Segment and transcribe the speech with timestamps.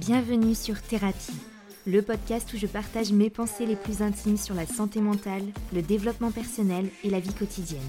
[0.00, 1.36] Bienvenue sur Thérapie,
[1.86, 5.82] le podcast où je partage mes pensées les plus intimes sur la santé mentale, le
[5.82, 7.82] développement personnel et la vie quotidienne.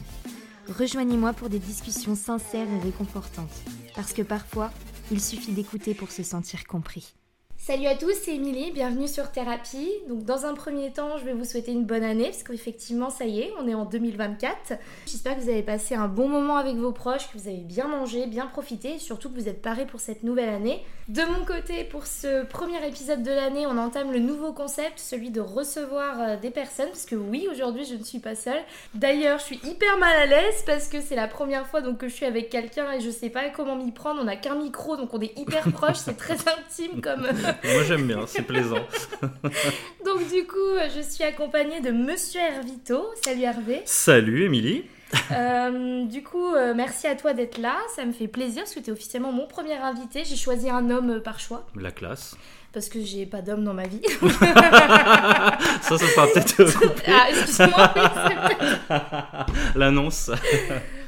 [0.67, 3.63] Rejoignez-moi pour des discussions sincères et réconfortantes,
[3.95, 4.71] parce que parfois,
[5.09, 7.13] il suffit d'écouter pour se sentir compris.
[7.63, 9.91] Salut à tous, c'est Émilie, bienvenue sur Thérapie.
[10.09, 13.25] Donc dans un premier temps, je vais vous souhaiter une bonne année parce qu'effectivement, ça
[13.25, 14.73] y est, on est en 2024.
[15.05, 17.87] J'espère que vous avez passé un bon moment avec vos proches, que vous avez bien
[17.87, 20.83] mangé, bien profité et surtout que vous êtes parés pour cette nouvelle année.
[21.07, 25.29] De mon côté, pour ce premier épisode de l'année, on entame le nouveau concept, celui
[25.29, 28.61] de recevoir euh, des personnes parce que oui, aujourd'hui, je ne suis pas seule.
[28.95, 32.07] D'ailleurs, je suis hyper mal à l'aise parce que c'est la première fois donc que
[32.07, 34.19] je suis avec quelqu'un et je sais pas comment m'y prendre.
[34.19, 37.27] On n'a qu'un micro donc on est hyper proche, c'est très intime comme
[37.63, 38.85] Moi j'aime bien, c'est plaisant.
[40.05, 43.05] Donc du coup, je suis accompagnée de Monsieur Hervito.
[43.23, 43.81] Salut Hervé.
[43.85, 44.85] Salut Émilie.
[45.31, 47.77] Euh, du coup, euh, merci à toi d'être là.
[47.95, 50.23] Ça me fait plaisir parce que tu es officiellement mon premier invité.
[50.23, 51.67] J'ai choisi un homme par choix.
[51.75, 52.35] La classe.
[52.73, 54.01] Parce que j'ai pas d'homme dans ma vie.
[55.81, 56.63] ça, ça sera peut-être
[57.07, 57.93] Ah, excuse-moi.
[59.75, 60.31] L'annonce.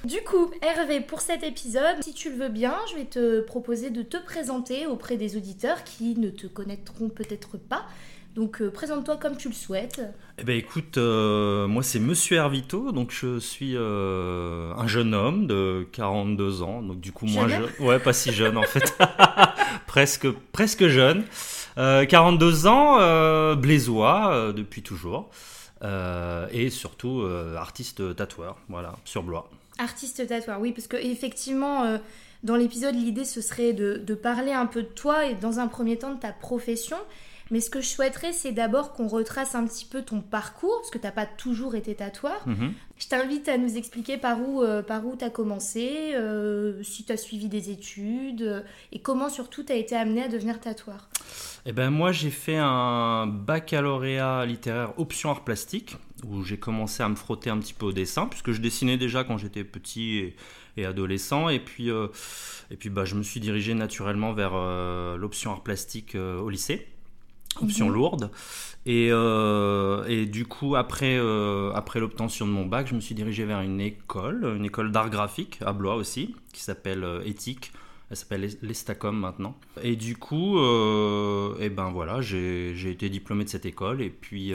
[0.04, 3.90] Du coup, Hervé, pour cet épisode, si tu le veux bien, je vais te proposer
[3.90, 7.86] de te présenter auprès des auditeurs qui ne te connaîtront peut-être pas.
[8.36, 10.02] Donc euh, présente-toi comme tu le souhaites.
[10.40, 15.46] Eh ben écoute, euh, moi c'est Monsieur Hervito, donc je suis euh, un jeune homme
[15.46, 18.98] de 42 ans, donc du coup moins jeune, ouais pas si jeune en fait,
[19.94, 21.24] presque presque jeune,
[21.76, 25.30] 42 ans, blésois depuis toujours,
[25.84, 27.24] et surtout
[27.56, 29.48] artiste tatoueur, voilà sur Blois.
[29.78, 32.00] Artiste tatoueur, oui, parce que effectivement,
[32.42, 35.68] dans l'épisode, l'idée ce serait de, de, parler un peu de toi et dans un
[35.68, 36.98] premier temps de ta profession.
[37.52, 40.92] Mais ce que je souhaiterais, c'est d'abord qu'on retrace un petit peu ton parcours, parce
[40.92, 42.42] que tu n'as pas toujours été tatoueur.
[42.48, 42.74] Mhm.
[42.98, 47.04] Je t'invite à nous expliquer par où euh, par où tu as commencé, euh, si
[47.04, 50.60] tu as suivi des études, euh, et comment surtout tu as été amené à devenir
[50.60, 51.10] tatoueur.
[51.66, 57.10] Eh ben moi, j'ai fait un baccalauréat littéraire option art plastique, où j'ai commencé à
[57.10, 60.34] me frotter un petit peu au dessin, puisque je dessinais déjà quand j'étais petit
[60.78, 61.50] et, adolescent.
[61.50, 64.53] Et puis, et puis bah, je me suis dirigé naturellement vers
[65.18, 66.93] l'option art plastique au lycée
[67.62, 67.94] option Mhm.
[67.94, 68.31] lourde.
[68.86, 73.16] Et, euh, et du coup, après, euh, après l'obtention de mon bac, je me suis
[73.16, 77.72] dirigé vers une école, une école d'art graphique à Blois aussi, qui s'appelle euh, Éthique.
[78.09, 79.58] Elle s'appelle l'Estacom maintenant.
[79.81, 84.02] Et du coup, euh, et ben voilà, j'ai j'ai été diplômé de cette école.
[84.02, 84.53] Et puis,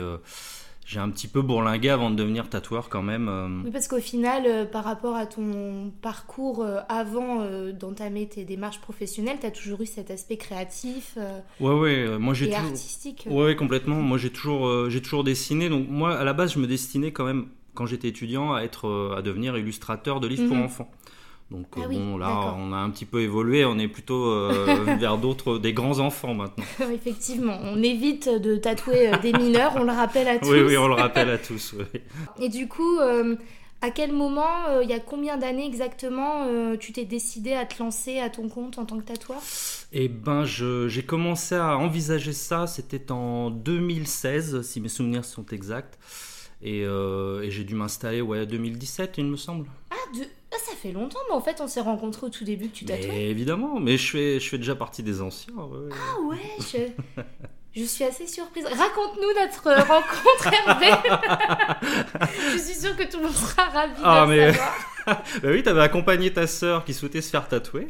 [0.85, 3.27] j'ai un petit peu bourlingué avant de devenir tatoueur quand même.
[3.29, 3.61] euh.
[3.65, 8.43] Oui, parce qu'au final, euh, par rapport à ton parcours euh, avant euh, d'entamer tes
[8.43, 11.17] démarches professionnelles, tu as toujours eu cet aspect créatif
[11.59, 12.65] Ouais, ouais, moi j'ai et toujours.
[12.65, 13.25] artistique.
[13.29, 13.97] Ouais, ouais, complètement.
[14.01, 15.69] Moi, j'ai toujours, j'ai toujours dessiné.
[15.69, 19.13] Donc, moi, à la base, je me destinais quand même, quand j'étais étudiant, à être,
[19.15, 20.63] à devenir illustrateur de livres pour Mhm.
[20.63, 20.89] enfants.
[21.51, 23.65] Donc, Ah euh, oui, bon, là, on a un petit peu évolué.
[23.65, 26.63] On est plutôt euh, vers d'autres, des grands enfants maintenant.
[26.93, 30.49] Effectivement, on évite de tatouer euh, des mineurs, on le rappelle à tous.
[30.49, 31.73] Oui, oui, on le rappelle à tous.
[31.77, 32.01] oui.
[32.39, 33.35] Et du coup, euh,
[33.81, 36.45] à quel moment, euh, il y a combien d'années exactement,
[36.79, 39.41] tu t'es décidé à te lancer à ton compte en tant que tatoueur?
[39.91, 42.67] Eh ben, j'ai commencé à envisager ça.
[42.67, 45.97] C'était en 2016, si mes souvenirs sont exacts.
[46.61, 49.67] Et, euh, et j'ai dû m'installer, ouais, 2017, il me semble.
[49.91, 50.23] ah, de...
[50.51, 52.85] ah, ça fait longtemps, mais en fait, on s'est rencontrés au tout début que tu
[52.85, 53.07] tatouais.
[53.07, 55.53] Mais évidemment, mais je fais, je fais déjà partie des anciens.
[55.55, 55.89] ouais.
[55.93, 57.21] Ah ouais, je...
[57.75, 58.65] je suis assez surprise.
[58.65, 60.91] Raconte-nous notre rencontre, Hervé.
[62.53, 64.75] je suis sûre que tout le monde sera ravi Ah, de mais- savoir.
[65.41, 67.87] Bah oui, t'avais accompagné ta sœur qui souhaitait se faire tatouer.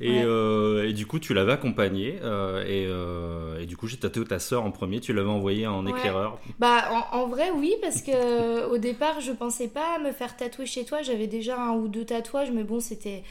[0.00, 0.22] Et, Ouais.
[0.24, 2.18] euh, et du coup, tu l'avais accompagnée.
[2.22, 5.00] euh, et, euh, et du coup, j'ai tatoué ta sœur en premier.
[5.00, 5.90] Tu l'avais envoyée en Ouais.
[5.90, 6.38] éclaireur.
[6.58, 10.64] Bah, en, en vrai, oui, parce que au départ, je pensais pas me faire tatouer
[10.64, 11.02] chez toi.
[11.02, 13.22] J'avais déjà un ou deux tatouages, mais bon, c'était.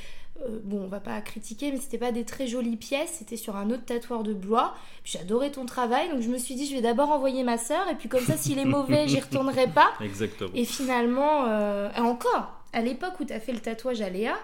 [0.47, 3.16] Euh, bon, on va pas critiquer, mais c'était pas des très jolies pièces.
[3.19, 4.74] C'était sur un autre tatoueur de Blois.
[5.03, 7.96] J'adorais ton travail, donc je me suis dit, je vais d'abord envoyer ma sœur, et
[7.96, 9.91] puis comme ça, s'il est mauvais, j'y retournerai pas.
[10.01, 10.51] Exactement.
[10.56, 14.35] Et finalement, euh, encore, à l'époque où tu as fait le tatouage à Léa,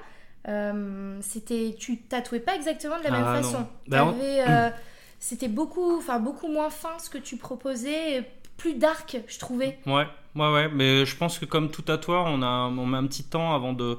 [0.47, 3.41] euh, c'était, tu tatouais pas exactement de la même Ah, non.
[3.44, 3.68] façon.
[3.91, 4.69] On- euh,
[5.19, 8.24] c'était beaucoup, enfin beaucoup moins fin ce que tu proposais,
[8.56, 9.77] plus dark, je trouvais.
[9.86, 10.06] Ouais,
[10.36, 10.69] ouais, ouais.
[10.69, 13.74] Mais je pense que comme tout tatoueur, on, a, on met un petit temps avant
[13.74, 13.98] de.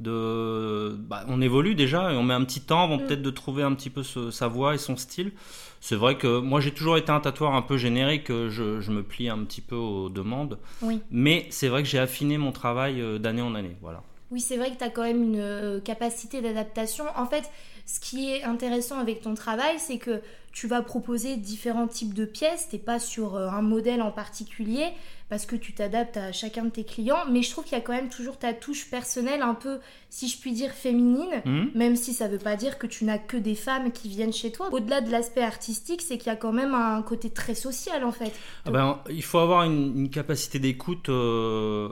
[0.00, 3.06] De bah, on évolue déjà et on met un petit temps avant Mm.
[3.06, 5.32] peut-être de trouver un petit peu ce- sa voix et son style.
[5.80, 8.90] C'est vrai que moi j'ai toujours été un tatoueur un peu générique, euh, je, je
[8.90, 10.58] me plie un petit peu aux demandes.
[10.82, 11.00] Oui.
[11.10, 13.76] Mais c'est vrai que j'ai affiné mon travail euh, d'année en année.
[13.82, 14.02] Voilà.
[14.30, 17.04] Oui, c'est vrai que tu as quand même une euh, capacité d'adaptation.
[17.16, 17.48] En fait,
[17.86, 22.24] ce qui est intéressant avec ton travail, c'est que tu vas proposer différents types de
[22.24, 22.68] pièces.
[22.70, 24.86] T'es pas sur un modèle en particulier
[25.34, 27.80] parce que tu t'adaptes à chacun de tes clients, mais je trouve qu'il y a
[27.80, 31.70] quand même toujours ta touche personnelle un peu, si je puis dire, féminine, Mhm.
[31.74, 34.52] même si ça veut pas dire que tu n'as que des femmes qui viennent chez
[34.52, 34.68] toi.
[34.70, 38.12] Au-delà de l'aspect artistique, c'est qu'il y a quand même un côté très social en
[38.12, 38.30] fait.
[38.64, 41.88] Ah ben, il faut avoir une, une capacité d'écoute euh,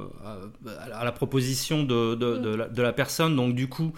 [0.93, 3.35] à, la proposition de, de, de la, de la personne.
[3.35, 3.93] Donc du coup,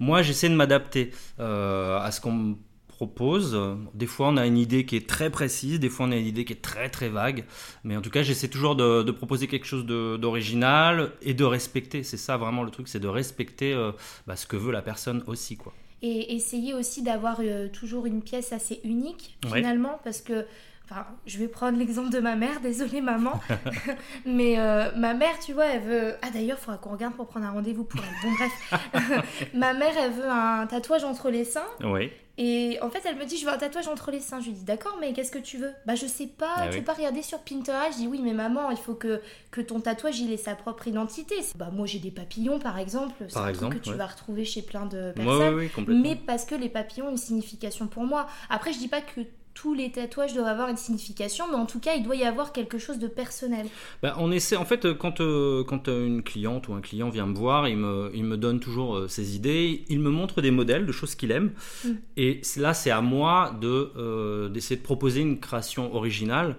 [0.00, 2.54] moi j'essaie de m'adapter euh, à ce qu'on me
[2.98, 3.56] propose.
[3.94, 6.26] Des fois on a une idée qui est très précise, des fois on a une
[6.26, 7.44] idée qui est très très vague.
[7.84, 12.02] Mais en tout cas j'essaie toujours de, de proposer quelque chose d'original et de respecter.
[12.02, 13.92] C'est ça vraiment le truc, c'est de respecter euh,
[14.26, 15.56] bah, ce que veut la personne aussi.
[15.56, 15.72] quoi.
[16.02, 19.58] Et essayer aussi d'avoir euh, toujours une pièce assez unique Ouais.
[19.58, 20.44] finalement, parce que,
[20.84, 23.40] enfin, je vais prendre l'exemple de ma mère, désolée maman,
[24.26, 26.14] mais euh, ma mère, tu vois, elle veut...
[26.22, 28.16] Ah d'ailleurs, il faudra qu'on regarde pour prendre un rendez-vous pour elle.
[28.22, 32.10] Bon bref, ma mère, elle veut un tatouage entre les seins, Oui.
[32.38, 34.40] Et en fait, elle me dit, je veux un tatouage entre les seins.
[34.40, 35.72] Je lui dis, d'accord, mais qu'est-ce que tu veux?
[35.86, 36.78] Bah, je sais pas, Ah tu oui.
[36.78, 37.94] peux pas regarder sur Pinterest.
[37.94, 39.20] Je dis, oui, mais maman, il faut que,
[39.50, 41.34] que ton tatouage, il ait sa propre identité.
[41.56, 43.14] Bah, moi, j'ai des papillons, par exemple.
[43.28, 45.54] C'est Par un exemple, truc que tu vas retrouver chez plein de personnes.
[45.54, 46.02] oui, oui, complètement.
[46.02, 48.28] Mais parce que les papillons ont une signification pour moi.
[48.50, 49.20] Après, je dis pas que
[49.60, 52.52] tous les tatouages doivent avoir une signification, mais en tout cas, il doit y avoir
[52.52, 53.66] quelque chose de personnel.
[54.04, 57.08] Bah, on essaie, en fait, euh, quand, euh, quand euh, une cliente ou un client
[57.10, 60.42] vient me voir, il me, il me donne toujours euh, ses idées, il me montre
[60.42, 61.50] des modèles de choses qu'il aime.
[61.84, 61.88] Mm.
[62.16, 66.56] Et là, c'est à moi de, euh, d'essayer de proposer une création originale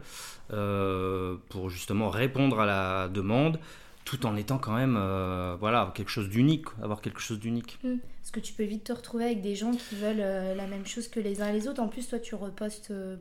[1.50, 3.60] pour justement répondre à la demande,
[4.10, 7.78] tout en étant quand même, euh, voilà, quelque chose d'unique, avoir quelque chose d'unique.
[7.84, 10.84] Parce que tu peux vite te retrouver avec des gens qui veulent euh, la même
[10.88, 11.80] chose que les uns et les autres.
[11.80, 13.18] En plus, toi, tu repostes euh,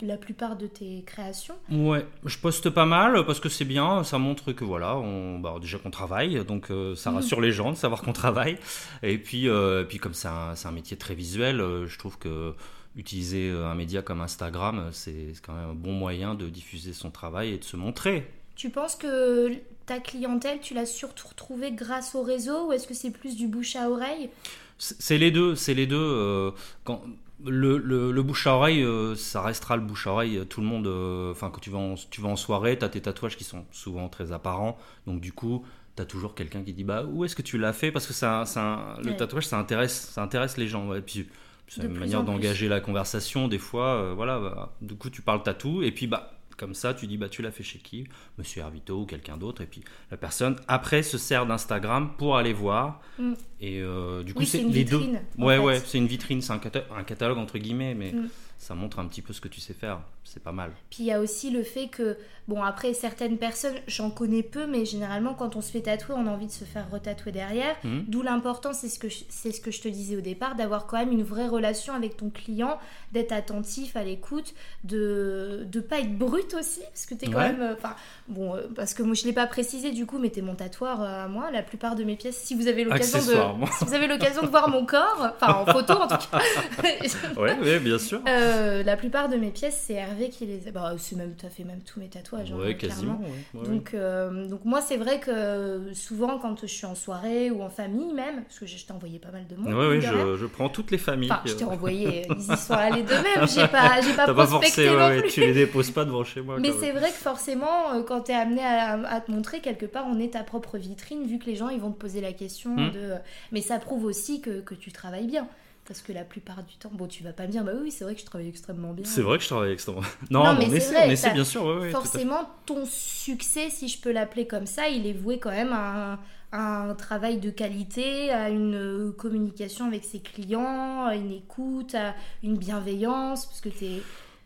[0.00, 1.56] la plupart de tes créations.
[1.70, 5.56] Ouais, je poste pas mal parce que c'est bien, ça montre que voilà, on, bah,
[5.60, 7.16] déjà qu'on travaille, donc ça Mhm.
[7.16, 8.56] rassure les gens de savoir qu'on travaille.
[9.02, 12.54] Et puis, et puis comme c'est un, c'est un métier très visuel, je trouve que
[12.96, 17.10] utiliser un média comme Instagram, c'est c'est quand même un bon moyen de diffuser son
[17.10, 18.26] travail et de se montrer.
[18.56, 19.52] Tu penses que
[19.90, 23.48] ta clientèle, tu l'as surtout retrouvée grâce au réseau ou est-ce que c'est plus du
[23.48, 24.30] bouche à oreille?
[24.78, 25.96] C'est les deux, c'est les deux.
[25.98, 26.52] euh,
[26.84, 27.02] quand,
[27.44, 30.46] le, le- le bouche à oreille, euh, ça restera le bouche à oreille.
[30.48, 32.88] Tout le monde, euh, enfin, quand tu vas en, tu vas en soirée, tu as
[32.88, 34.78] tes tatouages qui sont souvent très apparents.
[35.08, 35.64] Donc, du coup,
[35.96, 37.90] tu as toujours quelqu'un qui dit Bah, où est-ce que tu l'as fait?
[37.90, 39.16] Parce que ça, ça- le Ouais.
[39.16, 40.86] tatouage, ça intéresse, ça intéresse les gens.
[40.88, 41.00] ouais.
[41.00, 41.28] Et puis,
[41.66, 43.48] c'est une manière d'engager la conversation.
[43.48, 45.82] Des fois, euh, voilà, bah, du coup, tu parles tatou.
[45.82, 46.36] Et puis, bah.
[46.60, 48.06] Comme ça, tu dis, bah, tu l'as fait chez qui?
[48.36, 49.62] Monsieur Hervito ou quelqu'un d'autre.
[49.62, 53.00] Et puis, la personne, après, se sert d'Instagram pour aller voir.
[53.18, 53.32] Mm.
[53.62, 55.00] Et euh, du coup, Oui, c'est les deux.
[55.38, 55.62] Ouais, fait.
[55.62, 58.28] ouais, c'est une vitrine, c'est un, cata- un catalogue entre guillemets, mais Mm.
[58.58, 60.00] ça montre un petit peu ce que tu sais faire.
[60.24, 60.70] C'est pas mal.
[60.90, 64.66] Puis il y a aussi le fait que, bon, après, certaines personnes, j'en connais peu,
[64.66, 67.74] mais généralement, quand on se fait tatouer, on a envie de se faire retatouer derrière.
[67.82, 68.04] Mhm.
[68.06, 70.86] D'où l'important, c'est ce, que je- c'est ce que je te disais au départ, d'avoir
[70.86, 72.78] quand même une vraie relation avec ton client,
[73.12, 77.38] d'être attentif à l'écoute, de ne pas être brut aussi, parce que tu es quand
[77.38, 77.52] Ouais.
[77.52, 77.62] même.
[77.62, 77.96] euh, Enfin,
[78.28, 80.54] bon, euh, parce que moi, je ne l'ai pas précisé, du coup, mais t'es mon
[80.54, 81.50] tatoueur euh, à moi.
[81.50, 83.66] La plupart de mes pièces, si vous avez l'occasion de.
[83.78, 86.40] Si vous avez l'occasion de voir mon corps, enfin en photo en tout cas,
[87.36, 88.20] Ouais, ouais, bien sûr.
[88.28, 90.70] euh, la plupart de mes pièces, c'est Hervé qui les a.
[90.72, 92.52] Bah, c'est même, t'as fait même tous mes tatouages.
[92.52, 93.20] hein, ouais, quasiment.
[93.54, 97.50] ouais, ouais, Donc, euh, donc moi, c'est vrai que souvent, quand je suis en soirée
[97.50, 99.72] ou en famille même, parce que je t'ai envoyé pas mal de monde.
[99.72, 100.00] de rien.
[100.00, 101.30] je, je prends toutes les familles.
[101.32, 104.34] Enfin, je t'ai euh, envoyé, ils y sont allés d'eux-mêmes, j'ai pas, j'ai pas T'as
[104.34, 105.30] pas prospecté forcé, non plus.
[105.30, 106.58] tu les déposes pas devant chez moi.
[106.60, 110.06] Mais c'est vrai que forcément, euh, quand t'es amené à, à te montrer, quelque part,
[110.08, 112.70] on est ta propre vitrine, vu que les gens, ils vont te poser la question
[112.70, 112.90] Mm.
[112.92, 113.14] de...
[113.52, 115.48] Mais ça prouve aussi que, que tu travailles bien.
[115.90, 118.04] Parce que la plupart du temps, bon, tu vas pas me dire, bah oui, c'est
[118.04, 119.04] vrai que je travaille extrêmement bien.
[119.04, 120.02] C'est vrai que je travaille extrêmement.
[120.30, 121.64] Non, Non, mais on c'est essaie, vrai, on essaie ça- bien sûr.
[121.64, 121.90] Ouais, ouais.
[121.90, 126.12] Forcément, ton succès, si je peux l'appeler comme ça, il est voué quand même à
[126.12, 126.18] un,
[126.52, 131.96] à un travail de qualité, à une euh, communication avec ses clients, à une écoute,
[131.96, 132.14] à
[132.44, 134.00] une bienveillance, parce que t'es...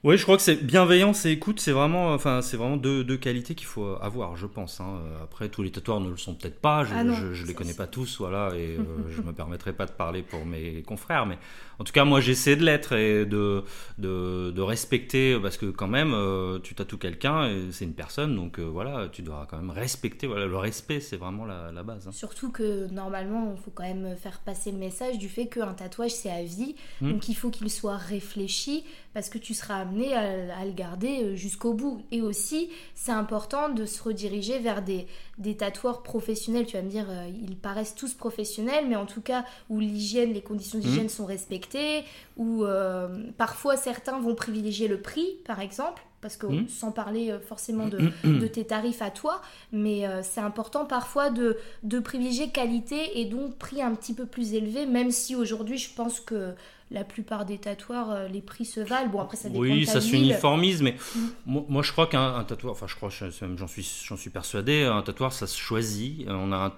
[0.04, 3.16] Oui, je crois que c'est bienveillance et écoute, c'est vraiment, enfin, c'est vraiment deux, deux
[3.16, 4.78] qualités qu'il faut avoir, je pense.
[4.80, 5.00] hein.
[5.22, 7.54] Après, tous les tatoueurs ne le sont peut-être pas, je, Ah non, je, je les
[7.54, 11.24] connais pas tous, voilà, et euh, je me permettrai pas de parler pour mes confrères,
[11.24, 11.38] mais
[11.78, 13.64] en tout cas, moi, j'essaie de l'être et de,
[13.96, 18.36] de, de respecter, parce que quand même, euh, tu tatoues quelqu'un, et c'est une personne,
[18.36, 20.26] donc euh, voilà, tu dois quand même respecter.
[20.26, 22.06] Voilà, le respect, c'est vraiment la, la base.
[22.08, 22.12] hein.
[22.12, 26.10] Surtout que normalement, il faut quand même faire passer le message du fait qu'un tatouage,
[26.10, 26.74] c'est à vie.
[27.00, 27.12] Mm.
[27.12, 28.84] Donc il faut qu'il soit réfléchi
[29.14, 30.20] parce que tu seras amené à,
[30.58, 32.02] à le garder euh, jusqu'au bout.
[32.10, 35.06] Et aussi, c'est important de se rediriger vers des,
[35.38, 36.66] des tatoueurs professionnels.
[36.66, 40.32] Tu vas me dire, euh, ils paraissent tous professionnels, mais en tout cas, où l'hygiène,
[40.32, 42.02] les conditions d'hygiène sont respectées,
[42.36, 43.08] où euh,
[43.38, 46.02] parfois certains vont privilégier le prix, par exemple.
[46.20, 46.68] Parce que Mm.
[46.68, 51.58] sans parler forcément de, de tes tarifs à toi, mais euh, c'est important parfois de,
[51.82, 55.92] de privilégier qualité et donc prix un petit peu plus élevé, même si aujourd'hui je
[55.94, 56.54] pense que
[56.94, 59.10] la plupart des tatoueurs, les prix se valent.
[59.10, 61.18] Bon, après, ça dépend Oui, de ça s'uniformise, mais Mm.
[61.46, 64.30] moi, moi, je crois qu'un un tatoueur, enfin je crois, je- j'en suis, j'en suis
[64.30, 66.26] persuadé, un tatoueur ça se choisit.
[66.28, 66.72] Euh, On a un,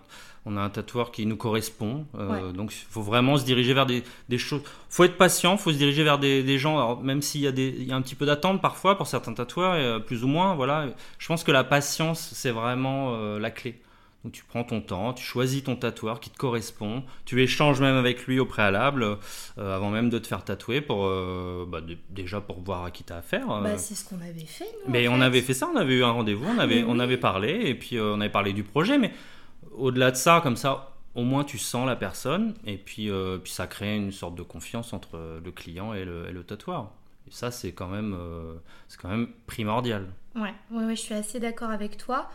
[0.49, 3.85] on a un tatoueur qui nous correspond, euh, donc il faut vraiment se diriger vers
[3.87, 4.63] des, des choses.
[4.89, 7.53] faut être patient, faut se diriger vers des, des gens, alors, même s'il y, a
[7.53, 10.29] des- il y a un petit peu d'attente parfois pour certains tatoueurs, euh, plus ou
[10.29, 10.87] moins, voilà.
[11.19, 13.81] Je pense que la patience, c'est vraiment euh, la clé.
[14.27, 17.95] Donc tu prends ton temps, tu choisis ton tatoueur qui te correspond, tu échanges même
[17.95, 19.19] avec lui au préalable,
[19.57, 21.79] euh, avant même de te faire tatouer, pour, euh, bah,
[22.11, 23.49] déjà pour voir à qui t'as affaire.
[23.53, 23.63] euh.
[23.63, 24.91] Bah, c'est ce qu'on avait fait, nous.
[24.93, 25.23] Mais en on fait.
[25.23, 27.01] avait fait ça, on avait eu un rendez-vous, on avait, on oui.
[27.03, 29.13] avait parlé, et puis on avait parlé du projet, mais
[29.77, 33.09] au-delà de ça, comme ça, au moins tu sens la personne, et puis,
[33.45, 36.91] puis ça crée une sorte de confiance entre le client et le, et le tatoueur.
[37.29, 38.17] Et ça, c'est quand, même,
[38.89, 40.09] c'est quand même primordial.
[40.35, 42.29] Ouais, ouais, ouais, je suis assez d'accord avec toi.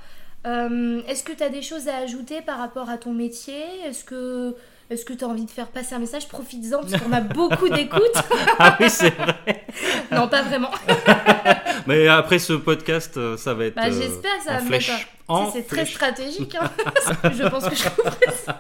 [0.48, 3.62] Euh, Est-ce que tu as des choses à ajouter par rapport à ton métier?
[3.86, 4.56] Est-ce que
[4.90, 6.28] est-ce que tu as envie de faire passer un message?
[6.28, 8.02] Profites-en parce qu'on a beaucoup d'écoutes.
[8.60, 9.66] ah oui, c'est vrai.
[10.12, 10.70] non, pas vraiment.
[11.88, 14.68] Mais après ce podcast, euh, ça va être Bah, euh, J'espère ça en va me
[14.68, 15.08] flèche.
[15.54, 16.56] C'est très stratégique.
[16.60, 16.70] hein.
[17.34, 18.60] je pense que je trouverai ça.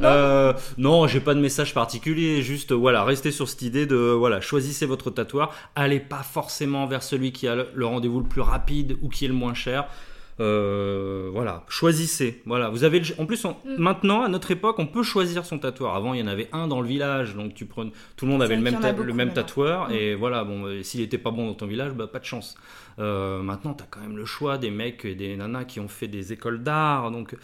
[0.00, 0.08] Non.
[0.08, 2.42] Euh, non, j'ai pas de message particulier.
[2.42, 5.54] Juste, euh, voilà, restez sur cette idée de, voilà, choisissez votre tatoueur.
[5.74, 9.28] Allez pas forcément vers celui qui a le rendez-vous le plus rapide ou qui est
[9.28, 9.86] le moins cher.
[10.40, 12.42] Euh, voilà, choisissez.
[12.46, 13.76] Voilà, vous avez, le- en plus, on- Mm.
[13.78, 15.94] maintenant, à notre époque, on peut choisir son tatoueur.
[15.94, 18.42] Avant, il y en avait un dans le village, donc tu prenais, tout le monde
[18.42, 19.90] avait le même, le même tatoueur.
[19.90, 19.92] Mm.
[19.92, 22.56] Et voilà, bon, euh, s'il était pas bon dans ton village, bah pas de chance.
[22.98, 25.88] Euh, maintenant, tu as quand même le choix des mecs et des nanas qui ont
[25.88, 27.36] fait des écoles d'art, donc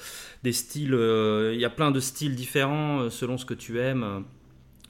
[0.43, 0.95] des styles.
[0.95, 4.25] euh, Il y a plein de styles différents selon ce que tu aimes.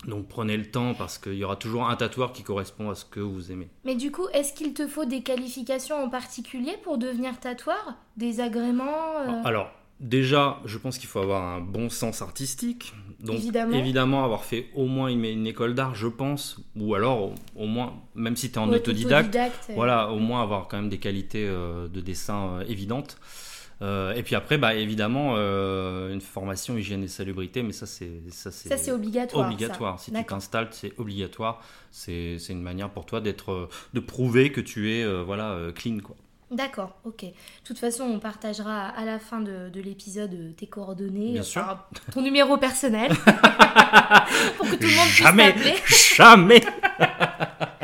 [0.06, 3.04] Donc prenez le temps parce qu'il y aura toujours un tatoueur qui correspond à ce
[3.04, 3.68] que vous aimez.
[3.84, 7.94] Mais du coup, est-ce qu'il te faut des qualifications en particulier pour devenir tatoueur?
[8.16, 9.70] Des agréments euh, Alors,
[10.00, 12.94] déjà, je pense qu'il faut avoir un bon sens artistique.
[13.18, 13.36] Donc,
[13.72, 14.24] Évidemment.
[14.24, 16.58] avoir fait au moins une, une école d'art, je pense.
[16.76, 20.18] Ou alors, au, au moins, même si tu es en ouais, autodidacte, autodidacte, voilà, au
[20.18, 23.16] moins avoir quand même des qualités euh, de dessin euh, évidentes.
[23.82, 28.10] Euh, et puis après, bah, évidemment, euh, une formation hygiène et salubrité, mais ça, c'est
[28.30, 29.46] ça, c'est obligatoire.
[29.46, 30.00] obligatoire.
[30.00, 31.62] Si tu t'installes, c'est obligatoire.
[31.90, 35.58] C'est c'est une manière pour toi d'être, euh, de prouver que tu es, euh, voilà,
[35.74, 36.16] clean, quoi.
[36.50, 37.24] D'accord, ok.
[37.24, 37.32] De
[37.64, 41.80] toute façon, on partagera à la fin de, de l'épisode tes coordonnées, Bien enfin,
[42.12, 43.10] ton numéro personnel,
[44.56, 46.14] pour que tout le monde Jamais, puisse t'appeler.
[46.14, 46.62] jamais.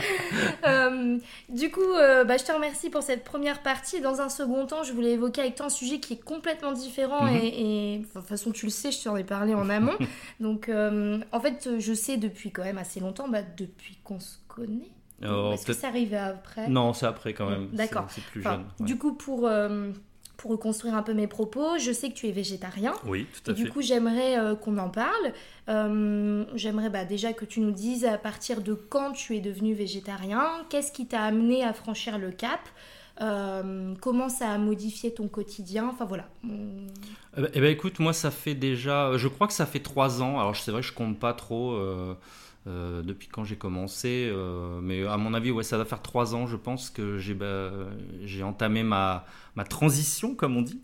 [0.64, 4.00] Euh, du coup, euh, bah, je te remercie pour cette première partie.
[4.00, 7.25] Dans un second temps, je voulais évoquer avec toi un sujet qui est complètement différent
[7.25, 7.37] Mhm.
[7.42, 9.97] et, de toute façon, tu le sais, je t'en ai parlé en amont.
[10.40, 14.37] Donc, euh, en fait, je sais depuis quand même assez longtemps, bah, depuis qu'on se
[14.49, 14.90] connaît.
[15.25, 16.69] Oh, Est-ce que ça arrivait après?
[16.69, 17.69] Non, c'est après quand même.
[17.73, 18.07] D'accord.
[18.09, 18.64] C'est plus Enfin, jeune.
[18.81, 18.87] ouais.
[18.87, 19.49] Du coup, pour,
[20.42, 22.94] pour reconstruire un peu mes propos, je sais que tu es végétarien.
[23.06, 23.70] Oui, tout Et à du fait.
[23.70, 25.32] coup, j'aimerais euh, qu'on en parle.
[25.68, 29.72] Euh, j'aimerais bah, déjà que tu nous dises à partir de quand tu es devenu
[29.72, 32.58] végétarien, qu'est-ce qui t'a amené à franchir le cap,
[33.20, 35.88] euh, comment ça a modifié ton quotidien?
[35.88, 36.28] Enfin voilà.
[36.42, 40.22] Eh ben, eh ben, écoute, moi ça fait déjà, je crois que ça fait trois
[40.22, 40.40] ans.
[40.40, 41.78] Alors c'est vrai que je compte pas trop
[42.69, 46.35] euh, depuis quand j'ai commencé, euh, mais à mon avis, ouais, ça va faire trois
[46.35, 47.71] ans, je pense que j'ai bah,
[48.45, 49.25] entamé ma
[49.57, 50.81] ma transition, comme on dit,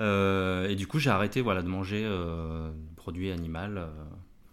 [0.00, 3.80] Euh, et du coup j'ai arrêté voilà de manger euh, produits animaux.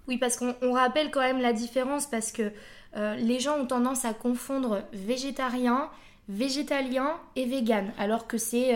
[0.07, 2.51] Oui, parce qu'on on rappelle quand même la différence parce que
[2.95, 5.89] les gens ont tendance à confondre végétarien,
[6.29, 8.73] végétalien et vegan, alors que c'est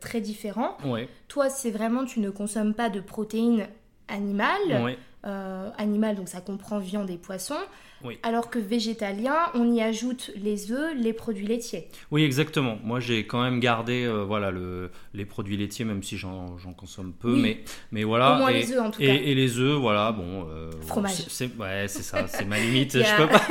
[0.00, 0.76] très différent.
[0.84, 3.66] Ouais, Toi, c'est vraiment, tu ne consommes pas de protéines
[4.06, 4.82] animales.
[4.84, 4.98] ouais.
[5.24, 7.56] Euh, animal, donc ça comprend viande et poisson.
[8.04, 8.16] Oui.
[8.22, 11.88] Alors que végétalien, on y ajoute les œufs, les produits laitiers.
[12.12, 12.78] Oui, exactement.
[12.84, 17.12] Moi, j'ai quand même gardé euh, voilà, le, les produits laitiers, même si j'en consomme
[17.12, 17.32] peu.
[17.34, 17.40] Oui.
[17.42, 17.60] Mais,
[17.90, 18.34] mais voilà.
[18.34, 19.14] Au moins et, les œufs en tout et, cas.
[19.14, 20.46] et les œufs, voilà, bon.
[20.48, 21.10] euh, Fromage.
[21.14, 22.92] c'est- c'est- ouais, c'est ça, c'est ma limite.
[23.02, 23.42] Je peux pas.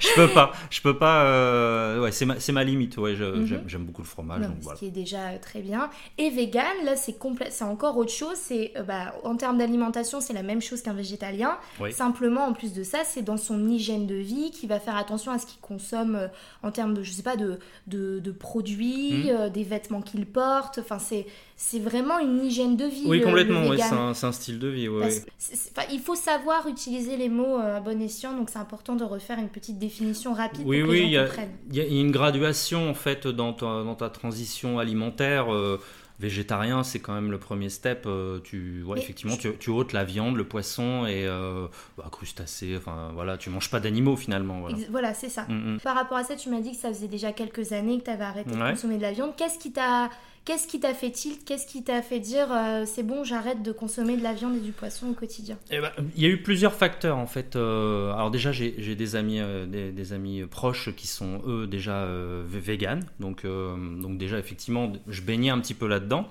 [0.00, 0.52] je peux pas.
[0.68, 2.00] Je peux pas.
[2.00, 2.96] ouais, c'est ma, c'est ma limite.
[2.96, 3.62] Ouais, je- Mhm.
[3.68, 4.40] j'aime beaucoup le fromage.
[4.40, 4.78] Non, donc ce voilà.
[4.80, 5.90] qui est déjà euh, très bien.
[6.18, 7.14] Et vegan, là, c'est
[7.62, 8.34] encore autre chose.
[8.36, 11.56] C'est bah, en termes d'alimentation, c'est la même chose qu'un végétalien.
[11.80, 11.92] Oui.
[11.92, 15.30] Simplement, en plus de ça, c'est dans son hygiène de vie qui va faire attention
[15.30, 16.26] à ce qu'il consomme euh,
[16.64, 19.28] en termes de, je sais pas, de, de, de produits, Mhm.
[19.28, 20.78] euh, des vêtements qu'il porte.
[20.78, 21.26] Enfin, c'est
[21.58, 23.04] c'est vraiment une hygiène de vie.
[23.06, 23.60] Oui, le- le complètement.
[23.62, 23.86] ouais, vegan.
[23.88, 24.88] c'est un, c'est un style de vie.
[24.88, 25.86] ouais, ouais.
[25.92, 29.38] il faut savoir utiliser les mots euh, à bon escient, donc c'est important de refaire
[29.38, 31.56] une petite définition rapide Oui, pour que oui, les il y gens a- comprennent.
[31.70, 35.52] Il y a une graduation en fait dans ta, dans ta transition alimentaire.
[35.52, 35.80] euh,
[36.18, 38.04] végétarien, c'est quand même le premier step.
[38.06, 42.76] euh, tu, ouais, effectivement, tu, tu ôtes la viande, le poisson et euh, bah, crustacés.
[42.76, 44.60] Enfin, voilà, tu manges pas d'animaux finalement.
[44.60, 44.76] Voilà.
[44.90, 45.42] Voilà, c'est ça.
[45.48, 45.80] Mm, mm.
[45.80, 48.10] Par rapport à ça, tu m'as dit que ça faisait déjà quelques années que tu
[48.10, 49.34] avais arrêté de consommer de la viande.
[49.36, 50.10] Qu'est-ce qui t'a
[50.46, 51.44] Qu'est-ce qui t'a fait tilt?
[51.44, 54.60] Qu'est-ce qui t'a fait dire euh, c'est bon, j'arrête de consommer de la viande et
[54.60, 55.58] du poisson au quotidien?
[55.72, 57.56] Eh ben, Il y a eu plusieurs facteurs en fait.
[57.56, 62.06] Euh, alors déjà, j'ai des amis, euh, des, amis proches qui sont eux déjà
[62.46, 66.28] véganes, donc donc déjà effectivement, je baignais un petit peu là-dedans.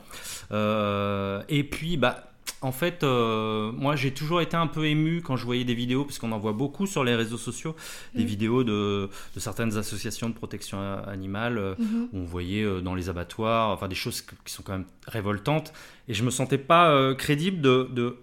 [1.49, 2.31] et puis bah
[2.61, 6.03] en fait, euh, moi j'ai toujours été un peu ému quand je voyais des vidéos,
[6.03, 7.75] parce qu'on en voit beaucoup sur les réseaux sociaux,
[8.15, 8.27] des mm.
[8.27, 12.07] vidéos de, certaines associations de protection animale, euh, mm-hmm.
[12.13, 15.73] où on voyait euh, dans les abattoirs, enfin des choses qui sont quand même révoltantes,
[16.07, 18.17] et je me sentais pas crédible de,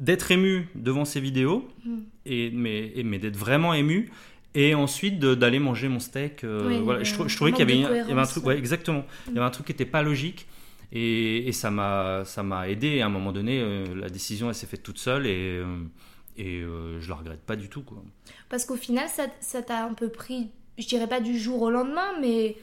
[0.00, 1.96] d'être ému devant ces vidéos, mm.
[2.26, 4.10] et, mais, mais d'être vraiment ému
[4.54, 6.44] et ensuite d'aller manger mon steak.
[6.44, 7.02] voilà.
[7.04, 9.72] je, trouvais qu'il y, avait un truc, ouais, exactement, il y avait un truc qui
[9.72, 10.46] n'était pas logique.
[10.92, 13.00] Et, ça m'a ça m'a aidé.
[13.00, 15.84] À un moment donné, euh, la décision elle s'est faite toute seule et euh,
[16.36, 18.02] et euh, je la regrette pas du tout quoi.
[18.48, 19.08] Parce qu'au final,
[19.40, 22.56] ça t'a un peu pris, je dirais pas du jour au lendemain, mais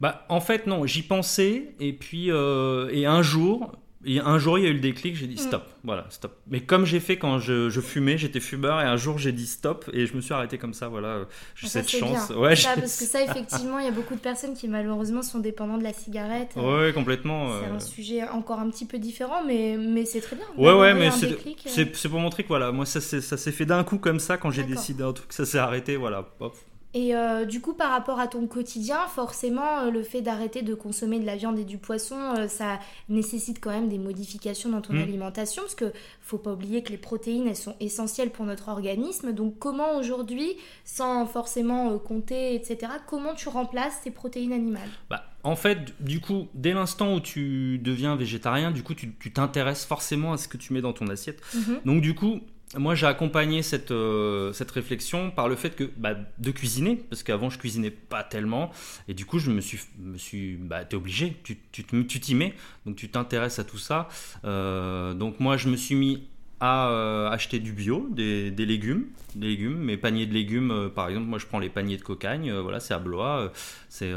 [0.00, 3.72] bah en fait non, j'y pensais et puis et un jour
[4.04, 5.48] et un jour, il y a eu le déclic, j'ai dit mm.
[5.48, 6.36] stop, voilà, stop.
[6.46, 9.90] Mais comme j'ai fait quand je, fumais, j'étais fumeur, et un jour j'ai dit stop,
[9.92, 11.26] et je me suis arrêté comme ça, voilà,
[11.56, 12.30] j'ai ah, cette chance.
[12.30, 15.40] Ouais, ça, parce que ça, effectivement, il y a beaucoup de personnes qui malheureusement sont
[15.40, 16.52] dépendantes de la cigarette.
[16.54, 17.48] Ouais, complètement.
[17.60, 17.80] C'est un euh.
[17.80, 20.46] sujet encore un petit peu différent, mais, mais c'est très bien.
[20.56, 21.84] Ouais, ouais, mais euh.
[21.92, 24.64] c'est pour montrer que voilà, moi ça s'est fait d'un coup comme ça quand j'ai
[24.64, 26.56] décidé un truc, ça s'est arrêté, voilà, hop,
[26.98, 30.74] et euh, du coup, par rapport à ton quotidien, forcément, euh, le fait d'arrêter de
[30.74, 34.80] consommer de la viande et du poisson, euh, ça nécessite quand même des modifications dans
[34.80, 35.02] ton mmh.
[35.02, 39.32] alimentation, parce que faut pas oublier que les protéines, elles sont essentielles pour notre organisme.
[39.32, 44.90] Donc, comment aujourd'hui, sans forcément compter, etc., comment tu remplaces ces protéines animales?
[45.08, 49.84] Bah, En fait, du coup, dès l'instant où tu deviens végétarien, du coup, tu t'intéresses
[49.84, 51.40] forcément à ce que tu mets dans ton assiette.
[51.54, 51.74] Mmh.
[51.84, 52.40] Donc, du coup,
[52.76, 57.22] moi, j'ai accompagné cette, euh, cette réflexion par le fait que bah, de cuisiner, parce
[57.22, 58.70] qu'avant je cuisinais pas tellement,
[59.08, 62.96] et du coup je me suis, me suis, bah, t'es obligé, tu t'y mets, donc
[62.96, 64.08] tu t'intéresses à tout ça.
[64.44, 66.24] Euh, donc moi, je me suis mis
[66.60, 71.08] à euh, acheter du bio, des, des, légumes, des légumes, mes paniers de légumes, par
[71.08, 73.52] exemple, moi je prends les paniers de cocagne, voilà, c'est à Blois,
[73.88, 74.12] c'est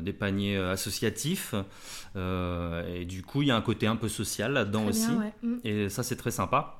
[0.00, 1.54] des paniers associatifs,
[2.14, 5.10] et du coup il y a un côté un peu social là-dedans aussi,
[5.42, 5.56] mm.
[5.64, 6.79] et ça c'est très sympa.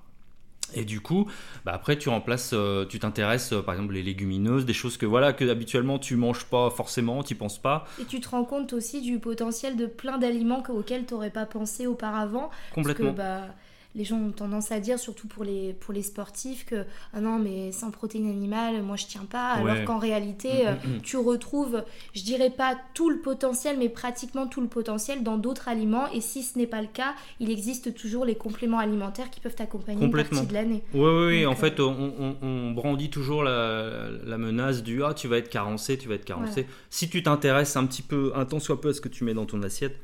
[0.74, 1.26] Et du coup,
[1.64, 5.06] bah après tu remplaces, euh, tu t'intéresses euh, par exemple les légumineuses, des choses que
[5.06, 7.86] voilà que habituellement tu manges pas forcément, tu penses pas.
[8.00, 11.46] Et tu te rends compte aussi du potentiel de plein d'aliments auxquels tu n'aurais pas
[11.46, 12.50] pensé auparavant.
[12.74, 13.12] Complètement.
[13.12, 13.54] Parce que, bah,
[13.94, 17.38] les gens ont tendance à dire, surtout pour les, pour les sportifs, que ah non,
[17.38, 19.52] mais sans protéines animales, moi je tiens pas.
[19.52, 21.00] Alors qu'en réalité, mm, mm, mm.
[21.02, 21.82] tu retrouves,
[22.14, 26.10] je dirais pas tout le potentiel, mais pratiquement tout le potentiel dans d'autres aliments.
[26.12, 29.54] Et si ce n'est pas le cas, il existe toujours les compléments alimentaires qui peuvent
[29.54, 30.82] t'accompagner une partie de l'année.
[30.94, 31.46] Oui, oui, oui.
[31.46, 36.08] en euh, fait, on, brandit toujours la, menace du ah, tu vas être carencé, tu
[36.08, 36.66] vas être carencé.
[36.90, 39.34] Si tu t'intéresses un petit peu, un temps soit peu à ce que tu mets
[39.34, 39.98] dans ton assiette,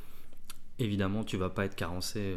[0.79, 2.19] évidemment, tu vas pas être carencé.
[2.21, 2.37] Euh,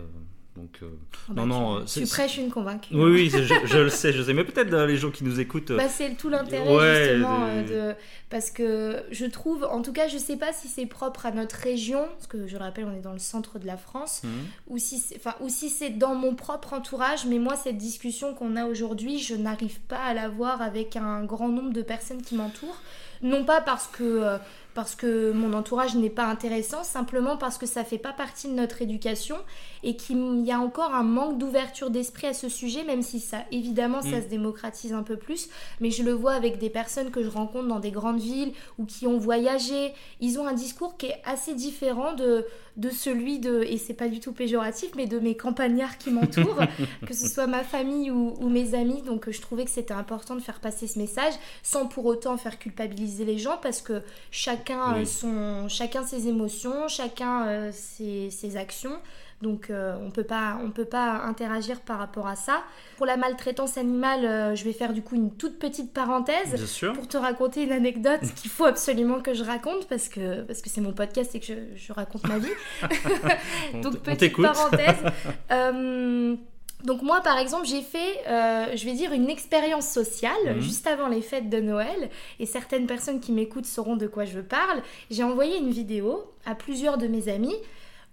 [0.60, 0.90] donc, euh,
[1.30, 1.86] oh bah, non, non.
[1.86, 2.94] Tu, tu prêches une convaincue.
[2.94, 3.30] Oui, oui,
[3.66, 4.34] je, le sais, je sais.
[4.34, 5.72] Mais peut-être euh, les gens qui nous écoutent.
[5.72, 6.66] Bah, c'est tout l'intérêt,
[7.06, 7.98] justement, euh, de...
[8.30, 11.56] parce que je trouve, en tout cas, je sais pas si c'est propre à notre
[11.56, 14.32] région, parce que je le rappelle, on est dans le centre de la France, mhm.
[14.68, 18.58] ou si enfin, ou si c'est dans mon propre entourage, mais moi, cette discussion qu'on
[18.58, 22.36] a aujourd'hui, je n'arrive pas à la voir avec un grand nombre de personnes qui
[22.36, 22.82] m'entourent.
[23.22, 24.40] Non pas parce que
[24.80, 28.54] parce que mon entourage n'est pas intéressant, simplement parce que ça fait pas partie de
[28.54, 29.36] notre éducation
[29.84, 33.40] et qu'il y a encore un manque d'ouverture d'esprit à ce sujet, même si ça,
[33.52, 34.24] évidemment, ça mm.
[34.24, 35.50] se démocratise un peu plus.
[35.82, 38.86] Mais je le vois avec des personnes que je rencontre dans des grandes villes ou
[38.86, 39.94] qui ont voyagé.
[40.22, 42.46] Ils ont un discours qui est assez différent de,
[42.80, 46.62] de celui de, et c'est pas du tout péjoratif, mais de mes campagnards qui m'entourent,
[47.06, 49.02] que ce soit ma famille ou, mes amis.
[49.02, 52.58] Donc je trouvais que c'était important de faire passer ce message sans pour autant faire
[52.58, 58.56] culpabiliser les gens parce que chacun, euh, son, chacun ses émotions, chacun euh, ses, ses
[58.56, 58.98] actions.
[59.42, 62.62] Donc euh, on peut pas on peut pas interagir par rapport à ça.
[62.98, 66.56] Pour la maltraitance animale, euh, je vais faire du coup une toute petite parenthèse
[66.94, 70.70] pour te raconter une anecdote qu'il faut absolument que je raconte parce que parce que
[70.70, 72.50] c'est mon podcast et que je, raconte ma vie.
[73.82, 74.98] donc petite parenthèse.
[75.52, 76.36] Euh,
[76.84, 80.62] donc moi, par exemple, j'ai fait, je vais dire, une expérience sociale mhm.
[80.62, 82.10] juste avant les fêtes de Noël.
[82.40, 84.82] Et certaines personnes qui m'écoutent sauront de quoi je parle.
[85.10, 87.56] J'ai envoyé une vidéo à plusieurs de mes amis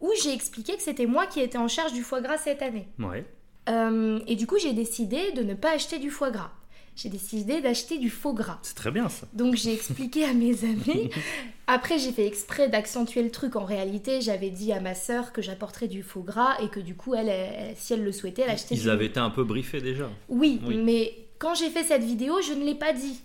[0.01, 2.89] où j'ai expliqué que c'était moi qui étais en charge du foie gras cette année.
[2.99, 3.25] Ouais.
[3.69, 6.53] Euh, et du coup, j'ai décidé de ne pas acheter du foie gras.
[6.97, 8.59] J'ai décidé d'acheter du faux gras.
[8.63, 9.27] C'est très bien ça.
[9.35, 11.11] Donc j'ai expliqué à mes amis.
[11.67, 13.55] Après, j'ai fait exprès d'accentuer le truc.
[13.55, 16.95] En réalité, j'avais dit à ma sœur que j'apporterais du faux gras et que du
[16.95, 17.31] coup, elle,
[17.77, 18.75] si elle le souhaitait, elle achetait.
[18.75, 20.09] Ils avaient été un peu briefés déjà.
[20.31, 23.21] Oui, mais quand j'ai fait cette vidéo, je ne l'ai pas dit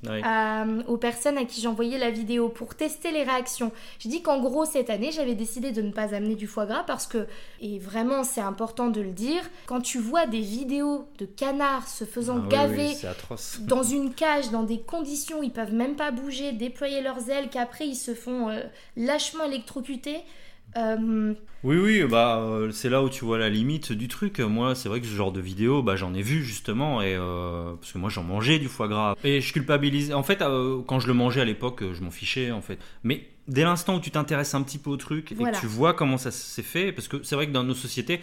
[0.87, 3.71] aux personnes à qui j'envoyais la vidéo pour tester les réactions.
[3.99, 6.83] J'ai dit qu'en gros, cette année, j'avais décidé de ne pas amener du foie gras
[6.83, 7.27] parce que,
[7.61, 12.05] et vraiment c'est important de le dire, quand tu vois des vidéos de canards se
[12.05, 12.91] faisant ah gaver
[13.61, 17.49] dans une cage, dans des conditions où ils peuvent même pas bouger, déployer leurs ailes,
[17.49, 18.61] qu'après ils se font euh,
[18.97, 20.17] lâchement électrocuter,
[20.77, 24.39] euh, oui, oui, bah euh, c'est là où tu vois la limite du truc.
[24.39, 27.73] Moi, c'est vrai que ce genre de vidéo, bah j'en ai vu justement, et euh,
[27.75, 29.15] parce que moi j'en mangeais du foie gras.
[29.23, 30.13] Et je culpabilise.
[30.13, 30.39] En fait,
[30.87, 32.79] quand je le mangeais à l'époque, je m'en fichais en fait.
[33.03, 35.93] Mais dès l'instant où tu t'intéresses un petit peu au truc et que tu vois
[35.93, 38.21] comment ça s'est fait, parce que c'est vrai que dans nos sociétés,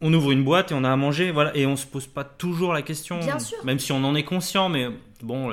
[0.00, 2.24] on ouvre une boîte et on a à manger, voilà, et on se pose pas
[2.24, 3.58] toujours la question, Bien sûr.
[3.64, 4.88] même si on en est conscient, mais
[5.22, 5.50] bon,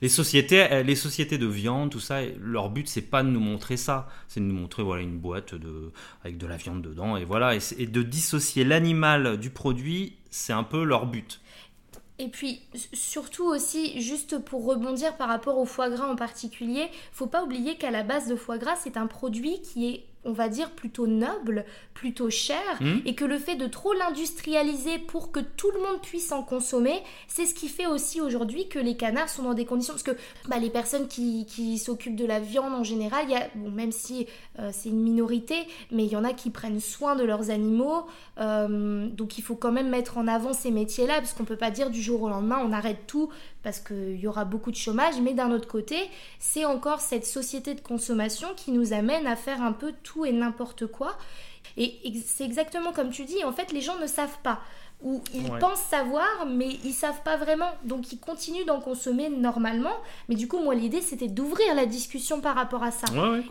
[0.00, 3.76] les, sociétés, les sociétés de viande, tout ça, leur but c'est pas de nous montrer
[3.76, 5.92] ça, c'est de nous montrer voilà une boîte de,
[6.24, 10.64] avec de la viande dedans, et voilà, et, de dissocier l'animal du produit, c'est un
[10.64, 11.40] peu leur but.
[12.18, 12.60] Et puis
[12.92, 17.76] surtout aussi, juste pour rebondir par rapport au foie gras en particulier, faut pas oublier
[17.76, 21.06] qu'à la base de foie gras, c'est un produit qui est on va dire, plutôt
[21.06, 22.98] noble, plutôt cher, hmm.
[23.06, 27.02] et que le fait de trop l'industrialiser pour que tout le monde puisse en consommer,
[27.26, 29.94] c'est ce qui fait aussi aujourd'hui que les canards sont dans des conditions...
[29.94, 30.16] Parce que
[30.48, 34.26] bah, les personnes qui, s'occupent de la viande en général, y a, même si
[34.58, 35.56] euh, c'est une minorité,
[35.90, 38.06] mais il y en a qui prennent soin de leurs animaux,
[38.38, 41.70] euh, donc il faut quand même mettre en avant ces métiers-là, parce qu'on peut pas
[41.70, 43.30] dire du jour au lendemain, on arrête tout
[43.62, 45.96] parce qu'il y aura beaucoup de chômage, mais d'un autre côté,
[46.38, 50.32] c'est encore cette société de consommation qui nous amène à faire un peu tout et
[50.32, 51.16] n'importe quoi.
[51.76, 54.60] Et c'est exactement comme tu dis, en fait, les gens ne savent pas.
[55.02, 57.70] Ou ils pensent savoir, mais ils savent pas vraiment.
[57.84, 59.96] Donc ils continuent d'en consommer normalement.
[60.28, 63.06] Mais du coup, moi, l'idée, c'était d'ouvrir la discussion par rapport à ça.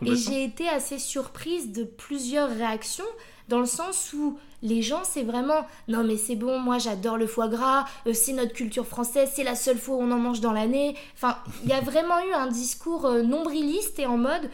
[0.06, 3.04] et j'ai été assez surprise de plusieurs réactions
[3.50, 7.26] dans le sens où les gens, c'est vraiment non, mais c'est bon, moi j'adore le
[7.26, 10.40] foie gras, euh, c'est notre culture française, c'est la seule fois où on en mange
[10.40, 10.96] dans l'année.
[11.14, 14.48] Enfin, il y a vraiment eu un discours euh, nombriliste et en mode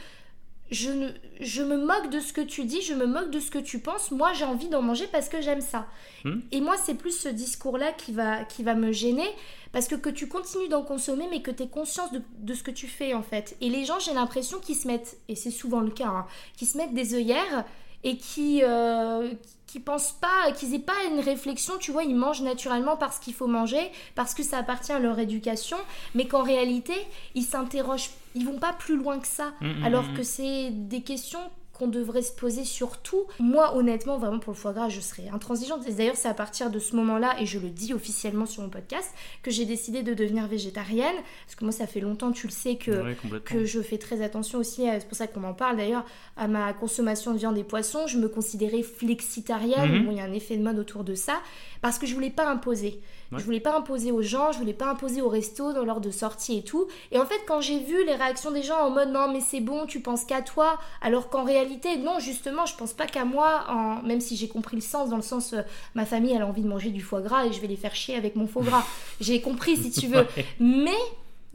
[0.70, 3.50] je, ne, je me moque de ce que tu dis, je me moque de ce
[3.50, 5.86] que tu penses, moi j'ai envie d'en manger parce que j'aime ça.
[6.24, 6.40] Hmm.
[6.50, 9.28] Et moi, c'est plus ce discours-là qui va, qui va me gêner
[9.72, 12.70] parce que que tu continues d'en consommer, mais que tu aies conscience de, ce que
[12.70, 13.56] tu fais en fait.
[13.60, 16.68] Et les gens, j'ai l'impression qu'ils se mettent, et c'est souvent le cas, hein, qu'ils
[16.68, 17.64] se mettent des œillères
[18.04, 19.30] et qui, euh,
[19.66, 23.34] qui pensent pas, qu'ils aient pas une réflexion, tu vois, ils mangent naturellement parce qu'il
[23.34, 25.76] faut manger, parce que ça appartient à leur éducation,
[26.14, 26.94] mais qu'en réalité,
[27.34, 30.14] ils s'interrogent, ils vont pas plus loin que ça, mmh, mmh, alors mmh.
[30.14, 31.40] que c'est des questions
[31.76, 33.24] qu'on devrait se poser sur tout.
[33.38, 35.86] Moi, honnêtement, vraiment pour le foie gras, je serais intransigeante.
[35.88, 39.12] d'ailleurs, c'est à partir de ce moment-là, et je le dis officiellement sur mon podcast,
[39.42, 41.16] que j'ai décidé de devenir végétarienne.
[41.46, 44.58] Parce que moi, ça fait longtemps, tu le sais, que, que je fais très attention
[44.58, 46.04] aussi, c'est pour ça qu'on en parle d'ailleurs,
[46.36, 48.06] à ma consommation de viande et poissons.
[48.06, 50.00] Je me considérais flexitarienne.
[50.00, 50.06] Mhm.
[50.06, 51.40] Bon, il y a un effet de mode autour de ça.
[51.80, 53.00] Parce que je voulais pas imposer.
[53.32, 56.10] Je voulais pas imposer aux gens, je voulais pas imposer au resto dans l'heure de
[56.10, 56.86] sortie et tout.
[57.12, 59.60] Et en fait, quand j'ai vu les réactions des gens en mode non, mais c'est
[59.60, 63.64] bon, tu penses qu'à toi, alors qu'en réalité, non, justement, je pense pas qu'à moi,
[63.68, 64.02] en...
[64.02, 65.62] même si j'ai compris le sens, dans le sens, euh,
[65.94, 67.94] ma famille, elle a envie de manger du foie gras et je vais les faire
[67.94, 68.84] chier avec mon foie gras.
[69.20, 70.26] j'ai compris, si tu veux.
[70.60, 70.96] Mais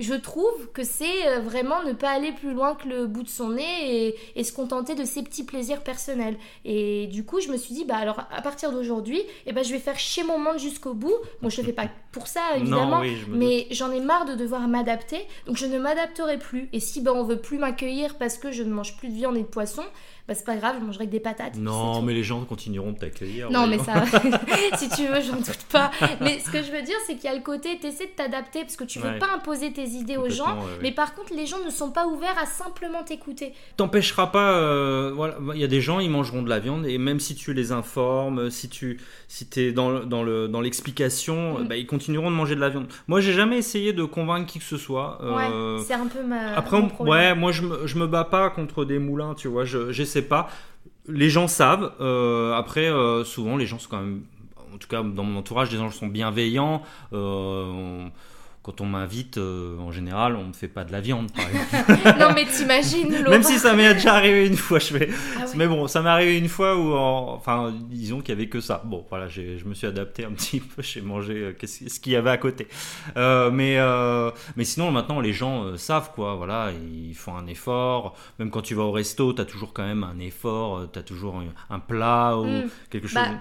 [0.02, 3.30] je trouve que c'est euh, vraiment ne pas aller plus loin que le bout de
[3.30, 6.38] son nez et, se contenter de ses petits plaisirs personnels.
[6.66, 9.72] Et du coup, je me suis dit, bah alors à partir d'aujourd'hui, eh ben, je
[9.72, 11.14] vais faire chier mon monde jusqu'au bout.
[11.42, 15.20] Bon, je le fais pas pour ça, évidemment, mais j'en ai marre de devoir m'adapter,
[15.46, 16.68] donc je ne m'adapterai plus.
[16.74, 19.38] Et si ben, on veut plus m'accueillir parce que je ne mange plus de viande
[19.38, 19.84] et de poisson,
[20.28, 21.58] bah, c'est pas grave, je mangerai que des patates.
[21.58, 23.50] Non, mais les gens continueront de t'accueillir.
[23.50, 24.04] Non, mais ça,
[24.78, 25.92] si tu veux, j'en doute pas.
[26.20, 28.12] Mais ce que je veux dire, c'est qu'il y a le côté, tu essaies de
[28.12, 31.46] t'adapter parce que tu veux pas imposer tes idées aux gens, mais par contre, les
[31.46, 33.54] gens ne sont pas ouverts à simplement t'écouter.
[33.78, 36.98] T'empêcheras pas, euh, voilà, il y a des gens, ils mangeront de la viande et
[36.98, 41.68] même si tu les informes, si tu si es dans, dans, le, dans l'explication, mm.
[41.68, 42.88] bah, ils continueront de manger de la viande.
[43.08, 45.20] Moi, j'ai jamais essayé de convaincre qui que ce soit.
[45.22, 46.56] Euh, ouais, c'est un peu ma.
[46.56, 50.22] Après, ouais, moi, je me, je me bats pas contre des moulins, tu vois, j'essaie
[50.22, 50.50] pas.
[51.08, 51.92] Les gens savent.
[52.00, 54.22] Euh, après, euh, souvent, les gens sont quand même,
[54.74, 56.84] en tout cas dans mon entourage, les gens sont bienveillants.
[57.14, 58.06] Euh,
[58.64, 62.20] quand on m'invite, euh, en général, on ne fait pas de la viande, par exemple.
[62.20, 65.10] non, mais t'imagines, Même si ça m'est déjà arrivé une fois, je fais.
[65.40, 68.62] Ah mais bon, ça m'est arrivé une fois où, enfin, disons qu'il y avait que
[68.62, 68.84] ça.
[68.86, 72.16] Bon, voilà, je me suis adapté un petit peu, j'ai mangé euh, ce qu'il y
[72.16, 72.68] avait à côté.
[73.18, 73.80] Euh, mais,
[74.56, 76.36] mais sinon, maintenant, les gens savent, quoi.
[76.36, 78.16] Voilà, ils font un effort.
[78.38, 81.04] Même quand tu vas au resto, tu as toujours quand même un effort, tu as
[81.04, 82.70] toujours un, plat ou hmm.
[82.92, 83.16] quelque chose.
[83.16, 83.32] Bah,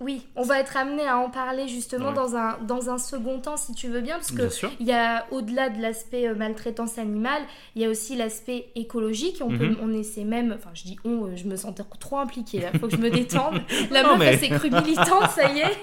[0.00, 2.14] Oui, on va être amené à en parler justement Ouais.
[2.14, 4.48] dans, un, dans un second temps si tu veux bien, parce que
[4.80, 7.42] il y a au-delà de l'aspect euh, maltraitance animale,
[7.76, 9.36] il y a aussi l'aspect écologique.
[9.42, 9.76] On, peut, Mhm.
[9.82, 12.88] on essaie même, enfin je dis on, euh, je me sens trop impliquée là, faut
[12.88, 13.60] que je me détende.
[13.90, 15.78] La Non, meuf mais- elle s'est crue militante, ça y est.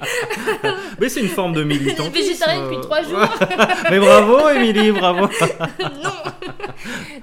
[0.99, 2.11] Mais c'est une forme de militantisme.
[2.13, 3.19] Végétarienne depuis trois jours.
[3.91, 5.27] Mais bravo, Émilie, bravo.
[5.79, 6.11] non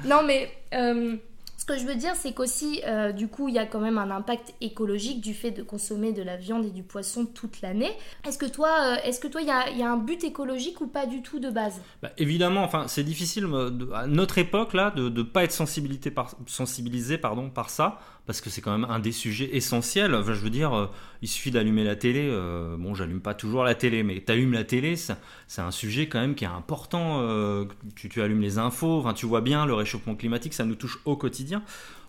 [0.07, 1.17] Non, mais euh,
[1.65, 3.97] ce que je veux dire, c'est qu'aussi, euh, du coup, il y a quand même
[3.97, 7.91] un impact écologique du fait de consommer de la viande et du poisson toute l'année.
[8.29, 11.07] Est-ce que toi, euh, est-ce que toi, il y a, un but écologique ou pas
[11.07, 11.81] du tout de base?
[12.03, 13.49] Bah, évidemment, enfin, c'est difficile
[13.95, 18.77] à notre époque là de ne pas être sensibilisé par ça parce que c'est quand
[18.77, 20.15] même un des sujets essentiels.
[20.15, 20.87] Enfin, je veux dire, euh,
[21.21, 22.27] il suffit d'allumer la télé.
[22.31, 26.21] euh, bon, j'allume pas toujours la télé, mais t'allumes la télé, c'est un sujet quand
[26.21, 27.21] même qui est important.
[27.21, 30.99] euh, tu, allumes les infos, enfin, tu vois bien le réchauffement climatique, ça nous touche
[31.05, 31.63] au quotidien.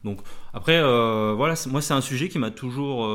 [0.03, 0.19] Donc
[0.53, 3.09] après, voilà, moi c'est un sujet qui m'a toujours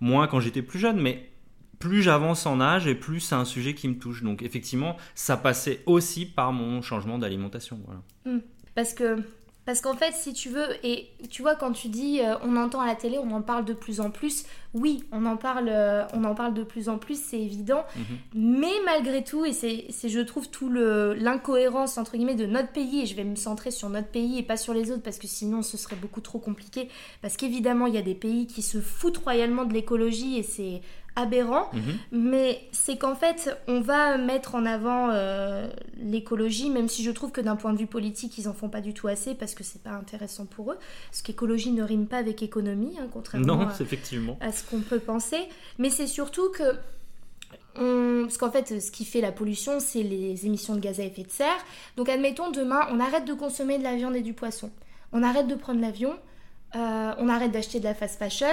[0.00, 1.30] moins quand j'étais plus jeune, mais
[1.78, 4.22] plus j'avance en âge et plus c'est un sujet qui me touche.
[4.22, 7.78] Donc effectivement, ça passait aussi par mon changement d'alimentation.
[7.86, 8.40] Voilà.
[8.74, 9.22] Parce que
[9.72, 12.82] parce qu'en fait, si tu veux, et tu vois, quand tu dis euh, on entend
[12.82, 16.04] à la télé, on en parle de plus en plus, oui, on en parle, euh,
[16.12, 17.82] on en parle de plus en plus, c'est évident.
[18.34, 22.68] Mais malgré tout, et c'est, c'est, je trouve, tout le, l'incohérence, entre guillemets, de notre
[22.68, 25.16] pays, et je vais me centrer sur notre pays et pas sur les autres, parce
[25.16, 26.90] que sinon ce serait beaucoup trop compliqué.
[27.22, 30.82] Parce qu'évidemment, il y a des pays qui se foutent royalement de l'écologie, et c'est
[31.16, 31.68] aberrant.
[31.72, 31.98] Mhm.
[32.12, 35.68] Mais c'est qu'en fait, on va mettre en avant euh,
[36.02, 38.80] l'écologie, même si je trouve que d'un point de vue politique, ils en font pas
[38.80, 40.78] du tout assez parce que c'est pas intéressant pour eux.
[41.10, 44.38] Parce qu'écologie ne rime pas avec économie, hein, contrairement Non, à, c'est effectivement.
[44.40, 45.38] à ce qu'on peut penser.
[45.78, 46.62] Mais c'est surtout que.
[47.76, 51.04] on- Parce qu'en fait, ce qui fait la pollution, c'est les émissions de gaz à
[51.04, 51.48] effet de serre.
[51.96, 54.70] Donc, admettons, demain, on arrête de consommer de la viande et du poisson.
[55.12, 56.14] On arrête de prendre l'avion.
[56.74, 58.46] euh, on arrête d'acheter de la fast fashion.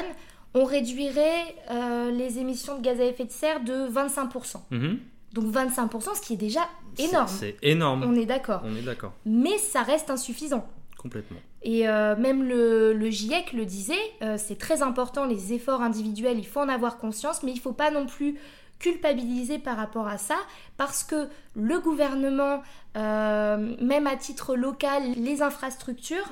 [0.54, 4.58] On réduirait euh, les émissions de gaz à effet de serre de 25%.
[4.72, 5.00] Mhm.
[5.34, 6.62] Donc 25%, ce qui est déjà
[6.98, 7.28] énorme.
[7.28, 8.04] C'est énorme.
[8.04, 8.62] On est d'accord.
[8.66, 10.68] On est d'accord, Mais ça reste insuffisant.
[10.98, 11.38] complètement.
[11.62, 16.40] Et euh, même le, le GIEC le disait, euh, c'est très important, les efforts individuels,
[16.40, 18.40] il faut en avoir conscience, mais il ne faut pas non plus
[18.80, 20.38] culpabiliser par rapport à ça,
[20.78, 22.62] parce que le gouvernement,
[22.96, 26.28] euh, même à titre local, les infrastructures,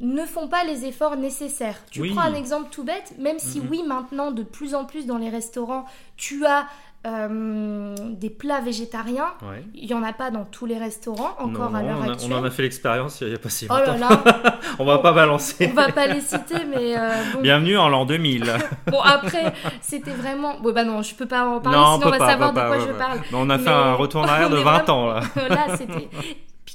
[0.00, 1.78] ne font pas les efforts nécessaires.
[1.90, 2.10] Tu Oui.
[2.14, 3.68] prends un exemple tout bête, même si Mhm.
[3.70, 6.66] oui, maintenant, de plus en plus dans les restaurants, tu as
[7.08, 9.62] euh, des plats végétariens, Ouais.
[9.76, 12.32] il n'y en a pas dans tous les restaurants, encore Non, à l'heure actuelle.
[12.32, 13.92] on en a fait l'expérience il n'y a pas si Oh longtemps.
[13.92, 15.68] là là, on va pas balancer.
[15.70, 17.42] on va pas les citer, mais euh, bon.
[17.42, 18.52] Bienvenue en l'an 2000.
[18.88, 20.58] Bon, après, c'était vraiment.
[20.58, 22.58] Bon, bah non, je peux pas en parler, non, sinon on va pas, savoir de
[22.60, 22.98] quoi ouais, je ouais.
[22.98, 23.18] parle.
[23.30, 25.20] Mais on a fait un retour en arrière de est 20 vraiment- ans là.
[25.48, 26.08] Là, c'était.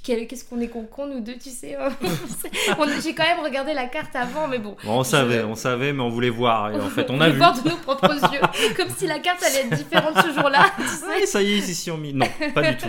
[0.03, 1.77] Qu'est-ce qu'on est con, con, nous deux, tu sais.
[3.03, 4.75] J'ai quand même regardé la carte avant, mais bon.
[4.83, 6.71] Bon, on Je- savait, on savait, mais on voulait voir.
[6.71, 7.37] Et en fait, on a vu.
[7.37, 8.39] voir de nos propres yeux.
[8.75, 11.05] Comme si la carte allait être différente ce jour-là, tu sais.
[11.07, 12.13] Ouais, ça y est, ils s'y ont mis.
[12.13, 12.87] Non, pas du tout.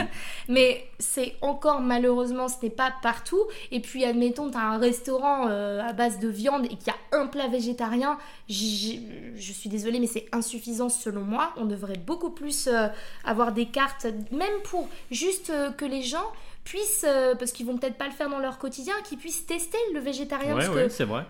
[0.48, 3.42] Mais c'est encore malheureusement, ce n'est pas partout.
[3.70, 6.90] Et puis, admettons, tu as un restaurant euh, à base de viande et qu'il y
[7.14, 8.16] a un plat végétarien.
[8.48, 11.52] Je suis désolée, mais c'est insuffisant selon moi.
[11.58, 12.88] On devrait beaucoup plus euh,
[13.24, 16.24] avoir des cartes, même pour juste euh, que les gens
[16.64, 19.78] puissent, euh, parce qu'ils vont peut-être pas le faire dans leur quotidien, qu'ils puissent tester
[19.94, 20.54] le végétarien.
[20.54, 21.24] Parce ouais, c'est vrai,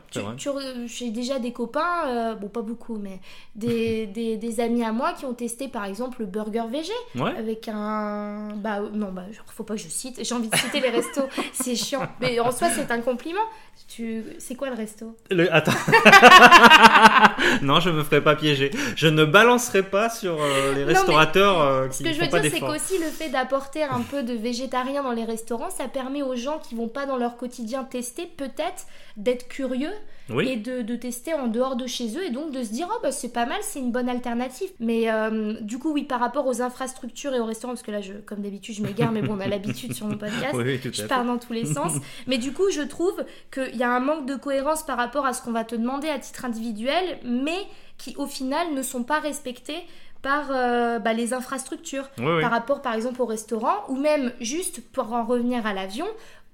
[0.87, 3.21] J'ai déjà des copains, euh, bon pas beaucoup, mais
[3.55, 7.35] des, des, des amis à moi qui ont testé par exemple le burger végé Ouais.
[7.37, 10.89] avec un bah non bah faut pas que je cite j'ai envie de citer les
[10.91, 13.41] restos c'est chiant mais en soi c'est un compliment
[13.89, 15.17] tu c'est quoi le resto?
[15.31, 15.73] Le- Attends.
[17.63, 18.71] non, je me ferai pas piéger.
[18.97, 22.29] Je ne balancerai pas sur euh, les mais restaurateurs euh, ce qui que je veux
[22.29, 25.89] pas dire c'est qu'aussi le fait d'apporter un peu de végétarien dans les restaurants ça
[25.89, 29.93] permet aux gens qui vont pas dans leur quotidien tester peut-être d'être curieux
[30.41, 32.99] et de, de tester en dehors de chez eux et donc de se dire oh
[33.03, 34.71] bah c'est pas mal c'est une bonne alternative.
[34.79, 38.01] Mais euh, du coup oui par rapport aux infrastructures et aux restaurants parce que là
[38.01, 40.55] je comme d'habitude je m'égare mais bon on a l'habitude sur mon podcast.
[40.55, 41.95] Oui, oui, tout je pars dans tous les sens.
[42.27, 45.33] Mais du coup, je trouve qu'il y a un manque de cohérence par rapport à
[45.33, 47.67] ce qu'on va te demander à titre individuel, mais
[47.99, 49.79] qui au final ne sont pas respectés
[50.23, 52.09] par euh, bah, les infrastructures.
[52.19, 52.41] Oui, oui.
[52.41, 56.07] Par rapport par exemple au restaurant, ou même juste pour en revenir à l'avion,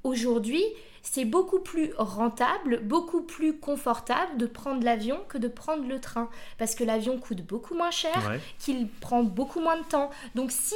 [0.05, 0.65] aujourd'hui,
[1.03, 6.29] c'est beaucoup plus rentable, beaucoup plus confortable de prendre l'avion que de prendre le train.
[6.59, 8.41] Parce que l'avion coûte beaucoup moins cher, Ouais.
[8.59, 10.11] qu'il prend beaucoup moins de temps.
[10.35, 10.75] Donc si,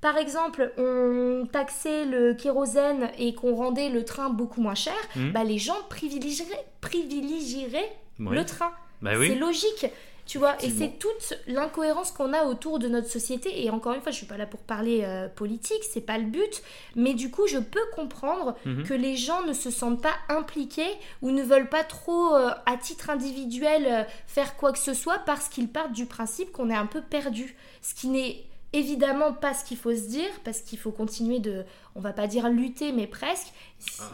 [0.00, 5.32] par exemple, on taxait le kérosène et qu'on rendait le train beaucoup moins cher, Mhm.
[5.32, 8.34] bah, les gens privilégieraient, privilégieraient Oui.
[8.36, 8.72] le train.
[9.02, 9.86] Bah C'est logique.
[10.30, 13.64] Tu vois, et c'est toute l'incohérence qu'on a autour de notre société.
[13.64, 16.24] Et encore une fois, je suis pas là pour parler euh, politique, c'est pas le
[16.26, 16.62] but.
[16.94, 18.84] Mais du coup, je peux comprendre Mhm.
[18.84, 22.76] que les gens ne se sentent pas impliqués ou ne veulent pas trop, euh, à
[22.76, 26.76] titre individuel, euh, faire quoi que ce soit parce qu'ils partent du principe qu'on est
[26.76, 27.56] un peu perdu.
[27.82, 31.64] Ce qui n'est évidemment pas ce qu'il faut se dire, parce qu'il faut continuer de,
[31.94, 33.52] on va pas dire lutter, mais presque.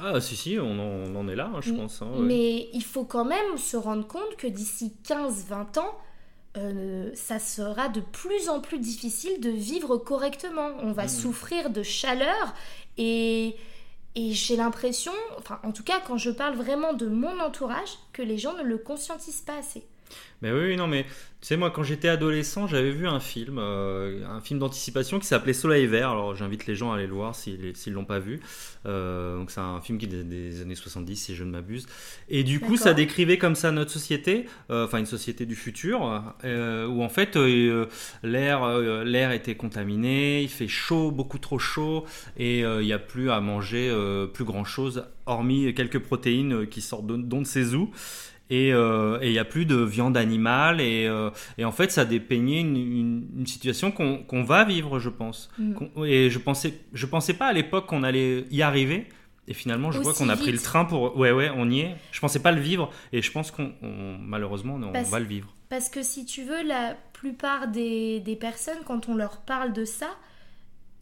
[0.02, 2.00] Ah, si, si, on en, on en est là, hein, je pense.
[2.02, 2.20] hein, ouais.
[2.20, 5.94] Mais il faut quand même se rendre compte que d'ici 15-20 ans,
[6.56, 10.70] euh, ça sera de plus en plus difficile de vivre correctement.
[10.80, 11.08] On va Mhm.
[11.10, 12.54] souffrir de chaleur
[12.96, 13.56] et,
[14.14, 18.22] et j'ai l'impression, enfin en tout cas quand je parle vraiment de mon entourage, que
[18.22, 19.84] les gens ne le conscientisent pas assez.
[20.42, 21.06] Mais oui, non, mais
[21.46, 25.26] tu sais, moi, quand j'étais adolescent, j'avais vu un film, euh, un film d'anticipation qui
[25.26, 26.10] s'appelait Soleil Vert.
[26.10, 28.40] Alors, j'invite les gens à aller le voir s'ils s'ils l'ont pas vu.
[28.84, 31.86] Euh, donc, c'est un film qui est des, des années 70, si je ne m'abuse.
[32.28, 36.00] Et du coup, ça décrivait comme ça notre société, euh, enfin, une société du futur,
[36.42, 37.36] où en fait,
[38.22, 43.30] l'air l'air était contaminé, il fait chaud, beaucoup trop chaud, et il n'y a plus
[43.30, 43.94] à manger
[44.32, 47.88] plus grand chose, hormis quelques protéines qui sortent d'on de ses os.
[48.48, 50.80] Et euh, et il n'y a plus de viande animale.
[50.80, 55.08] Et, euh, et en fait, ça dépeignait une, une- une situation qu'on va vivre, je
[55.10, 55.50] pense.
[55.58, 56.04] Mm.
[56.04, 59.06] Et je pensais, je pensais pas à l'époque qu'on allait y arriver.
[59.48, 61.16] Et finalement, je vois qu'on a pris le train pour.
[61.16, 61.94] Ouais, ouais, on y est.
[62.12, 62.90] Je pensais pas le vivre.
[63.12, 65.52] Et je pense qu'on, on- malheureusement, on Parce- va le vivre.
[65.68, 69.84] Parce que si tu veux, la plupart des, des personnes, quand on leur parle de
[69.84, 70.08] ça,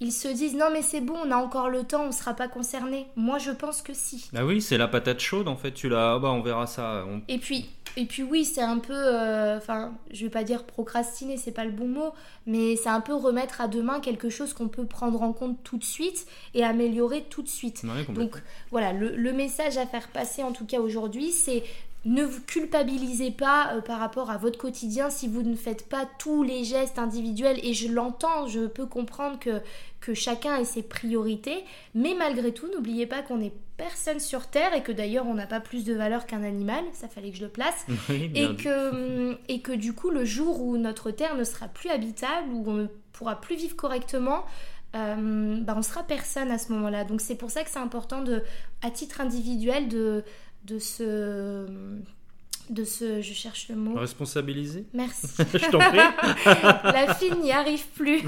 [0.01, 2.35] ils se disent non mais c'est bon, on a encore le temps, on ne sera
[2.35, 3.07] pas concerné.
[3.17, 4.29] Moi je pense que si.
[4.37, 5.73] Ah oui, c'est la patate chaude en fait.
[5.73, 6.15] Tu l'as.
[6.15, 7.05] ah bah, on verra ça.
[7.09, 10.65] On- Et puis, et puis oui, c'est un peu, euh, enfin, je vais pas dire
[10.65, 12.13] procrastiner, c'est pas le bon mot,
[12.47, 15.79] mais c'est un peu remettre à demain quelque chose qu'on peut prendre en compte tout
[15.79, 17.83] de suite et améliorer tout de suite.
[17.85, 18.13] Ouais.
[18.13, 21.63] Donc voilà, le, le message à faire passer en tout cas aujourd'hui, c'est
[22.05, 26.07] ne vous culpabilisez pas euh, par rapport à votre quotidien si vous ne faites pas
[26.19, 27.59] tous les gestes individuels.
[27.63, 29.61] Et je l'entends, je peux comprendre que,
[30.01, 31.65] que chacun ait ses priorités.
[31.95, 35.47] Mais malgré tout, n'oubliez pas qu'on est personne sur Terre et que d'ailleurs on n'a
[35.47, 36.85] pas plus de valeur qu'un animal.
[36.93, 37.87] Ça fallait que je le place.
[38.09, 41.69] Oui, Et que, hum, et que du coup, le jour où notre Terre ne sera
[41.69, 44.45] plus habitable, où on ne pourra plus vivre correctement,
[44.95, 47.05] euh, bah, on sera personne à ce moment-là.
[47.05, 48.43] Donc c'est pour ça que c'est important, de,
[48.83, 50.25] à titre individuel, de,
[50.65, 51.67] de se...
[52.71, 53.21] De se...
[53.21, 53.95] Je cherche le mot.
[53.95, 54.87] Responsabiliser?
[54.95, 55.29] Merci.
[55.53, 55.99] Je t'en prie.
[56.85, 58.23] La fille n'y arrive plus.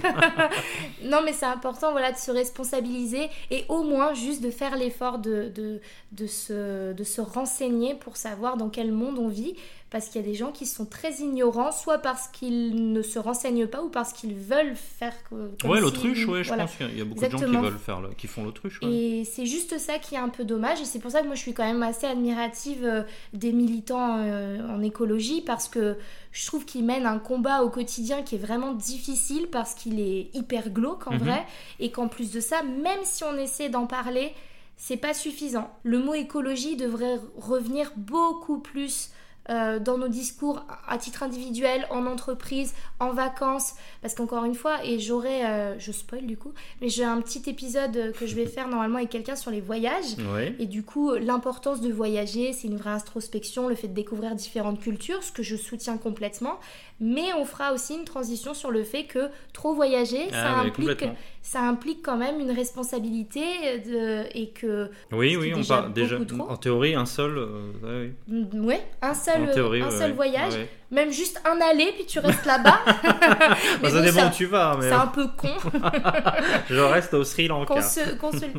[1.04, 5.18] non, mais c'est important voilà, de se responsabiliser et au moins juste de faire l'effort
[5.18, 5.80] de, de,
[6.12, 9.54] de, se, de se renseigner pour savoir dans quel monde on vit.
[9.88, 13.20] Parce qu'il y a des gens qui sont très ignorants, soit parce qu'ils ne se
[13.20, 16.64] renseignent pas ou parce qu'ils veulent faire comme Ouais, si- l'autruche, ouais, je voilà.
[16.64, 18.80] pense qu'il y a beaucoup de gens qui veulent faire, qui font l'autruche.
[18.82, 18.88] ouais.
[18.92, 20.80] Et c'est juste ça qui est un peu dommage.
[20.80, 24.18] Et c'est pour ça que moi je suis quand même assez admirative euh, des militants
[24.18, 25.96] euh, en écologie parce que
[26.32, 30.30] je trouve qu'ils mènent un combat au quotidien qui est vraiment difficile parce qu'il est
[30.34, 31.18] hyper glauque en Mhm.
[31.20, 31.46] vrai.
[31.78, 34.34] Et qu'en plus de ça, même si on essaie d'en parler,
[34.76, 35.70] c'est pas suffisant.
[35.84, 39.10] Le mot écologie devrait revenir beaucoup plus.
[39.50, 44.84] Euh, dans nos discours à titre individuel, en entreprise, en vacances, parce qu'encore une fois,
[44.84, 48.46] et j'aurai, euh, je spoil du coup, mais j'ai un petit épisode que je vais
[48.56, 50.16] faire normalement avec quelqu'un sur les voyages.
[50.34, 50.54] Ouais.
[50.58, 54.80] Et du coup, l'importance de voyager, c'est une vraie introspection, le fait de découvrir différentes
[54.80, 56.58] cultures, ce que je soutiens complètement.
[56.98, 60.68] Mais on fera aussi une transition sur le fait que trop voyager, ça, Ah, mais
[60.70, 61.04] implique,
[61.42, 63.42] ça implique quand même une responsabilité
[63.86, 66.16] de, et que, Oui, oui, on parle déjà.
[66.48, 67.36] En théorie, un seul.
[67.36, 68.34] euh, oui.
[68.52, 70.16] mm, ouais, un seul, théorie, un seul ouais.
[70.16, 70.70] voyage, Ouais.
[70.90, 72.80] même juste un aller, puis tu restes là-bas.
[73.82, 75.48] Bah, ça dépend ça- où tu vas, mais C'est un peu con.
[76.70, 77.80] je reste au Sri Lanka.
[77.82, 78.00] se-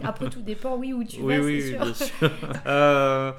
[0.05, 1.85] Après, tout dépend, oui, où tu oui, vas, oui, c'est oui, sûr.
[1.85, 2.29] bien sûr.
[2.67, 3.31] Euh,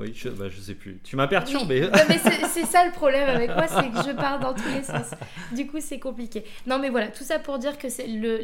[0.00, 0.98] oui, je, bah, je sais plus.
[1.04, 1.82] Tu m'as perturbé.
[1.92, 1.98] Oui.
[2.08, 5.06] Mais c'est ça le problème avec moi, c'est que je pars dans tous les sens.
[5.54, 6.44] Du coup, c'est compliqué.
[6.66, 7.86] Non, mais voilà, tout ça pour dire que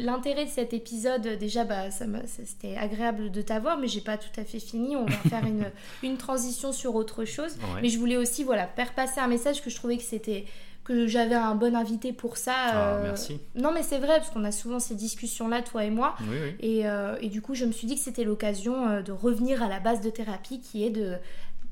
[0.03, 4.01] l'intérêt de cet épisode, déjà, bah, ça m'a- ça- c'était agréable de t'avoir, mais j'ai
[4.01, 4.95] pas tout à fait fini.
[4.95, 5.65] On va faire une,
[6.03, 7.53] une transition sur autre chose.
[7.73, 7.81] Ouais.
[7.81, 10.45] Mais je voulais aussi, voilà, faire passer un message que je trouvais que c'était
[10.83, 12.53] que j'avais un bon invité pour ça.
[12.55, 13.41] Ah, euh, merci.
[13.55, 16.15] Non, mais c'est vrai, parce qu'on a souvent ces discussions-là, toi et moi.
[16.21, 16.55] Oui, oui.
[16.61, 19.61] Et, euh, et du coup, je me suis dit que c'était l'occasion euh, de revenir
[19.61, 21.15] à la base de thérapie qui est de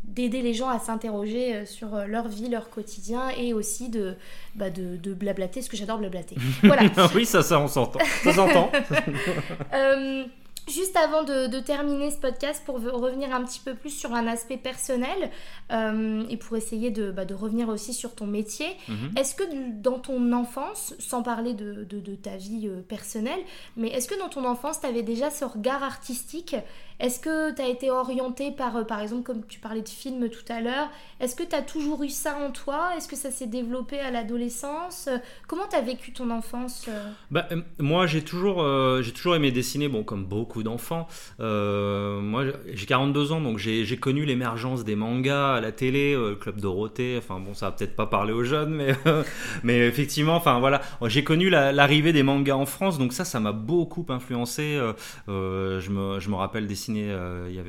[0.08, 4.16] d'aider les gens à s'interroger euh, sur euh, leur vie, leur quotidien et aussi de,
[4.56, 6.36] bah, de, de blablater, parce que j'adore blablater.
[6.64, 6.84] Voilà.
[7.16, 8.00] oui, ça, ça, on s'entend.
[8.24, 8.72] Ça s'entend.
[9.74, 10.24] Euh,
[10.68, 14.16] Juste avant de, de terminer ce podcast, pour ve- revenir un petit peu plus sur
[14.16, 15.30] un aspect personnel
[15.72, 19.12] euh, et pour essayer de, bah, de revenir aussi sur ton métier, Mhm.
[19.16, 19.44] est-ce que
[19.80, 23.38] dans ton enfance, sans parler de, ta vie personnelle,
[23.78, 26.56] mais est-ce que dans ton enfance, tu avais déjà ce regard artistique
[27.00, 30.30] Est-ce que tu as été orienté par, euh, par exemple, comme tu parlais de films
[30.30, 32.92] tout à l'heure, est-ce que tu as toujours eu ça en toi?
[32.96, 35.10] Est-ce que ça s'est développé à l'adolescence?
[35.48, 36.90] Comment tu as vécu ton enfance
[37.32, 37.48] bah,
[37.80, 38.66] Moi, j'ai toujours,
[39.02, 41.08] j'ai toujours aimé dessiner, bon, comme beaucoup d'enfants.
[41.40, 46.60] moi, j'ai 42 ans, donc j'ai connu l'émergence des mangas à la télé, le Club
[46.60, 48.96] Dorothée, enfin bon, ça va peut-être pas parler aux jeunes, mais,
[49.64, 53.52] mais effectivement, enfin voilà, j'ai connu l'arrivée des mangas en France, donc ça, ça m'a
[53.52, 54.80] beaucoup influencé.
[55.28, 57.16] je, me, je me rappelle dessiner,
[57.50, 57.60] il y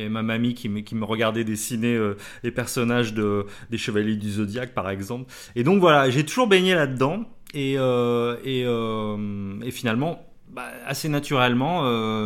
[0.00, 1.98] avait ma mamie qui me, regardait dessiner
[2.42, 5.32] les personnages de, des Chevaliers du Zodiaque, par exemple.
[5.54, 7.24] Et donc voilà, j'ai toujours baigné là-dedans.
[7.54, 11.82] Et, et, et, finalement, bah, assez naturellement,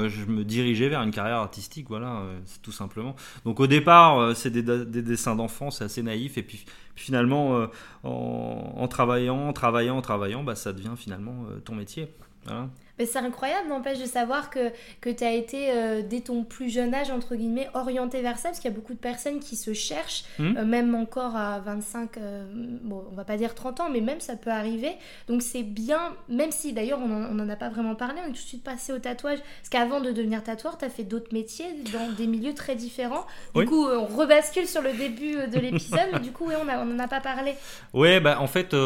[0.08, 2.22] je me dirigeais vers une carrière artistique, voilà,
[2.62, 3.14] tout simplement.
[3.44, 6.64] Donc au départ, c'est des, des, dessins d'enfants, c'est assez naïf, et puis
[6.96, 7.68] finalement,
[8.02, 12.08] en, travaillant, en travaillant, en travaillant, bah, ça devient finalement ton métier.
[12.46, 12.68] Voilà.
[13.00, 14.70] Mais c'est incroyable, n'empêche de savoir que,
[15.00, 18.50] que tu as été, euh, dès ton plus jeune âge, entre guillemets, orienté vers ça,
[18.50, 20.58] parce qu'il y a beaucoup de personnes qui se cherchent, hmm.
[20.58, 22.44] euh, même encore à 25, euh,
[22.82, 24.90] bon, on va pas dire 30 ans, mais même ça peut arriver.
[25.28, 28.34] Donc c'est bien, même si d'ailleurs on n'en a pas vraiment parlé, on est tout
[28.34, 31.68] de suite passé au tatouage, parce qu'avant de devenir tatoueur, tu as fait d'autres métiers
[31.94, 33.26] dans des milieux très différents.
[33.54, 36.98] Du coup, on rebascule sur le début de l'épisode, mais du coup, oui, on n'en
[36.98, 37.54] a pas parlé.
[37.94, 38.76] Ouais, bah en fait,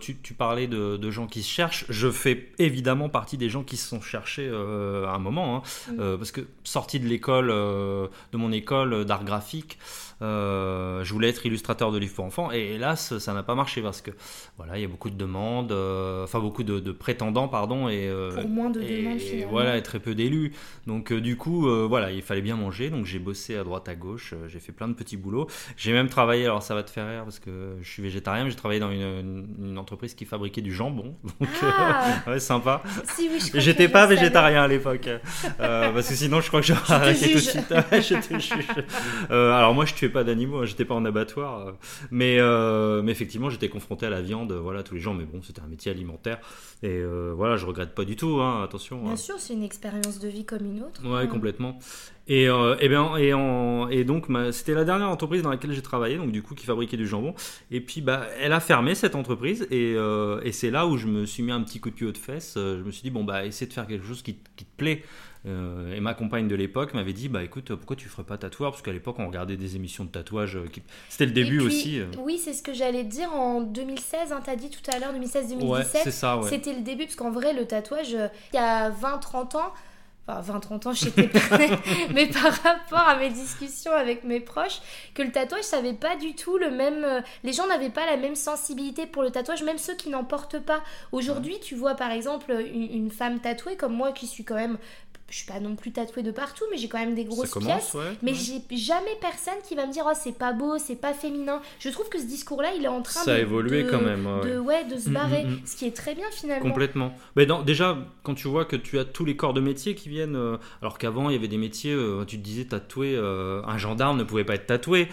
[0.00, 1.84] tu, tu, parlais de, de gens qui se cherchent.
[1.88, 5.56] Je fais évidemment partie des gens qui se sont cherchés euh, à un moment.
[5.56, 5.62] Hein.
[5.88, 6.00] Mm.
[6.00, 9.78] Euh, parce que sorti de l'école, euh, de mon école d'art graphique,
[10.20, 13.80] euh, je voulais être illustrateur de livres pour enfants et hélas ça n'a pas marché
[13.80, 14.10] parce que
[14.56, 18.34] voilà il y a beaucoup de demandes, euh, enfin beaucoup de, prétendants pardon et euh,
[18.34, 20.52] pour moins de demandes voilà et très peu d'élus.
[20.86, 24.34] Donc du coup voilà il fallait bien manger donc j'ai bossé à droite à gauche,
[24.48, 25.46] j'ai fait plein de petits boulots.
[25.76, 28.50] J'ai même travaillé alors ça va te faire rire parce que je suis végétarien mais
[28.50, 32.82] j'ai travaillé dans une, entreprise qui fabriquait du jambon donc ah ouais sympa.
[33.14, 35.08] Si, oui, J'étais pas végétarien à l'époque
[35.58, 37.72] parce que sinon je crois que j'aurais arrêté tout de suite.
[39.30, 41.72] alors moi je tuais pas d'animaux, hein, j'étais pas en abattoir, euh,
[42.10, 45.40] mais, euh, mais effectivement j'étais confronté à la viande, voilà tous les gens, mais bon
[45.42, 46.38] c'était un métier alimentaire
[46.82, 49.02] et euh, voilà je regrette pas du tout, hein, attention.
[49.04, 51.06] Bien sûr c'est une expérience de vie comme une autre.
[51.06, 51.78] Ouais complètement.
[52.30, 56.18] Et, et, bien, et, en, et donc, c'était la dernière entreprise dans laquelle j'ai travaillé,
[56.18, 57.34] donc du coup, qui fabriquait du jambon.
[57.70, 59.94] Et puis, bah, elle a fermé cette entreprise, et,
[60.42, 62.52] et c'est là où je me suis mis un petit coup de pied aux fesses.
[62.56, 65.04] Je me suis dit, bon, bah, essaie de faire quelque chose qui, qui te plaît.
[65.48, 68.70] Euh, et ma compagne de l'époque m'avait dit bah écoute pourquoi tu ferais pas tatoueur?
[68.70, 70.82] Parce qu'à l'époque on regardait des émissions de tatouage euh, qui...
[71.08, 72.06] c'était le début aussi euh.
[72.18, 75.48] oui c'est ce que j'allais dire en 2016 hein, t'as dit tout à l'heure 2016
[75.48, 79.18] 2017 c'est ça c'était le début parce qu'en vrai le tatouage il y a 20
[79.18, 79.72] 30 ans
[80.28, 81.12] enfin 20-30 ans, je sais
[82.14, 84.80] mais par rapport à mes discussions avec mes proches,
[85.14, 87.22] que le tatouage, ça n'avait pas du tout le même.
[87.44, 90.58] Les gens n'avaient pas la même sensibilité pour le tatouage, même ceux qui n'en portent
[90.58, 90.82] pas.
[91.12, 94.78] Aujourd'hui, tu vois par exemple une, femme tatouée, comme moi qui suis quand même
[95.28, 97.96] je suis pas non plus tatouée de partout, mais j'ai quand même des grosses pièces.
[98.22, 101.60] mais j'ai jamais personne qui va me dire oh c'est pas beau, c'est pas féminin.
[101.78, 104.26] Je trouve que ce discours-là, il est en train ça de, a évolué quand même,
[104.42, 105.60] de, ouais, de se mm, barrer, mm, mm.
[105.66, 106.66] ce qui est très bien finalement.
[106.66, 107.14] Complètement.
[107.36, 110.36] Mais déjà, quand tu vois que tu as tous les corps de métier qui viennent,
[110.36, 113.76] euh, alors qu'avant il y avait des métiers, euh, tu te disais tatouer, euh, un
[113.76, 115.08] gendarme ne pouvait pas être tatoué.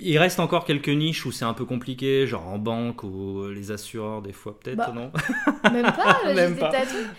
[0.00, 3.72] il reste encore quelques niches où c'est un peu compliqué, genre en banque ou les
[3.72, 5.10] assureurs des fois peut-être, bah, non?
[5.72, 6.70] Même pas, même pas.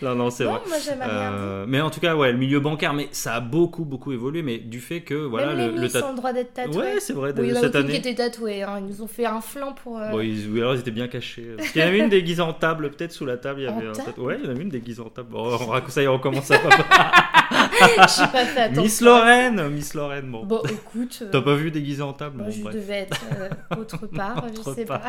[0.01, 0.61] Non non c'est vrai.
[0.65, 4.41] Moi, mais en tout cas, ouais, le milieu bancaire, mais ça a beaucoup, beaucoup évolué,
[4.41, 6.77] mais du fait que, voilà, Même le, le ont le droit d'être tatoués.
[6.77, 7.91] Ouais, c'est vrai, oui, cette année.
[7.91, 8.77] qui étaient tatoués, hein.
[8.79, 9.99] ils nous ont fait un flanc pour.
[9.99, 10.09] Euh...
[10.09, 11.47] Bon, ils, alors ils étaient bien cachés.
[11.57, 13.67] Parce qu'il y en avait une déguisée en table, peut-être sous la table, il y
[13.67, 14.19] avait un table.
[14.19, 15.29] Ouais, il y en avait une déguisée en table.
[15.31, 16.59] Bon, ça y est, on recommence à
[17.51, 18.83] Je suis pas fait attention.
[18.83, 20.45] Miss Lorraine, Miss Lorraine, bon.
[20.45, 21.23] Bon, écoute.
[21.31, 22.75] T'as pas vu déguisée en table bon, Je bref.
[22.75, 25.01] devais être euh, autre part, je sais pas.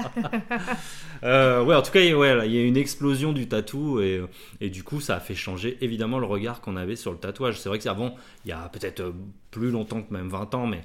[1.24, 4.22] euh, ouais, en tout cas, ouais, il y a une explosion du tatou et,
[4.61, 7.59] et du coup, ça a fait changer évidemment le regard qu'on avait sur le tatouage.
[7.59, 8.14] C'est vrai que avant,
[8.45, 9.12] il y a peut-être euh,
[9.51, 10.83] plus longtemps que même 20 ans, mais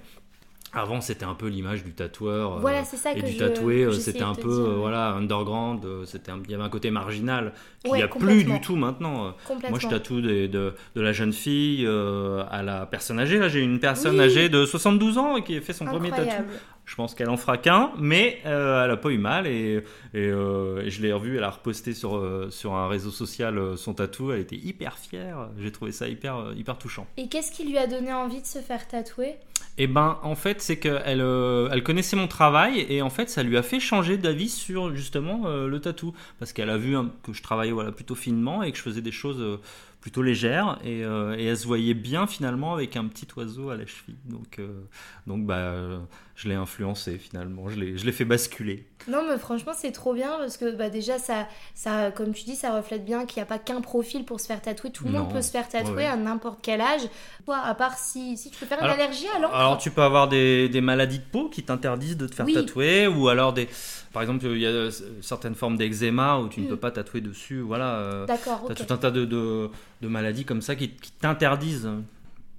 [0.73, 2.55] avant, c'était un peu l'image du tatoueur.
[2.55, 5.86] Euh, voilà, c'est ça et que du tatoué, euh, c'était un peu voilà underground.
[6.05, 9.33] C'était il y avait un côté marginal qu'il n'y a plus du tout maintenant.
[9.69, 13.39] Moi, je tatoue de, de, la jeune fille à la personne âgée.
[13.39, 16.43] Là, j'ai une personne âgée de 72 ans qui a fait son premier tatou.
[16.86, 19.83] Je pense qu'elle en fera qu'un, mais euh, elle a pas eu mal et,
[20.13, 23.95] euh, et, je l'ai revue, elle a reposté sur, euh, sur un réseau social son
[23.95, 27.07] tatou, elle était hyper fière, j'ai trouvé ça hyper, hyper touchant.
[27.17, 29.36] Et qu'est-ce qui lui a donné envie de se faire tatouer?
[29.77, 33.57] Eh ben, en fait, c'est qu'elle elle connaissait mon travail et en fait, ça lui
[33.57, 37.73] a fait changer d'avis sur justement le tatou parce qu'elle a vu que je travaillais
[37.73, 39.59] voilà, plutôt finement et que je faisais des choses
[40.05, 43.75] plutôt légère et, euh, et, elle se voyait bien finalement avec un petit oiseau à
[43.75, 44.19] la cheville.
[44.25, 44.83] Donc, euh,
[45.25, 45.99] donc bah,
[46.36, 48.86] je l'ai influencé finalement, je l'ai fait basculer.
[49.07, 52.55] Non mais franchement c'est trop bien parce que bah, déjà ça, ça, comme tu dis,
[52.55, 54.91] ça reflète bien qu'il n'y a pas qu'un profil pour se faire tatouer.
[54.91, 57.01] Tout le monde peut se faire tatouer à n'importe quel âge.
[57.45, 60.27] Toi, à part si, si tu peux faire une allergie alors Alors tu peux avoir
[60.27, 63.69] des, des maladies de peau qui t'interdisent de te faire tatouer ou alors des...
[64.11, 64.89] Par exemple, il y a
[65.21, 66.69] certaines formes d'eczéma où tu ne mm.
[66.69, 67.59] peux pas tatouer dessus.
[67.59, 68.25] Voilà.
[68.25, 68.63] D'accord.
[68.65, 69.69] Tu as tout un tas de, de
[70.01, 71.89] de maladies comme ça qui, t'interdisent.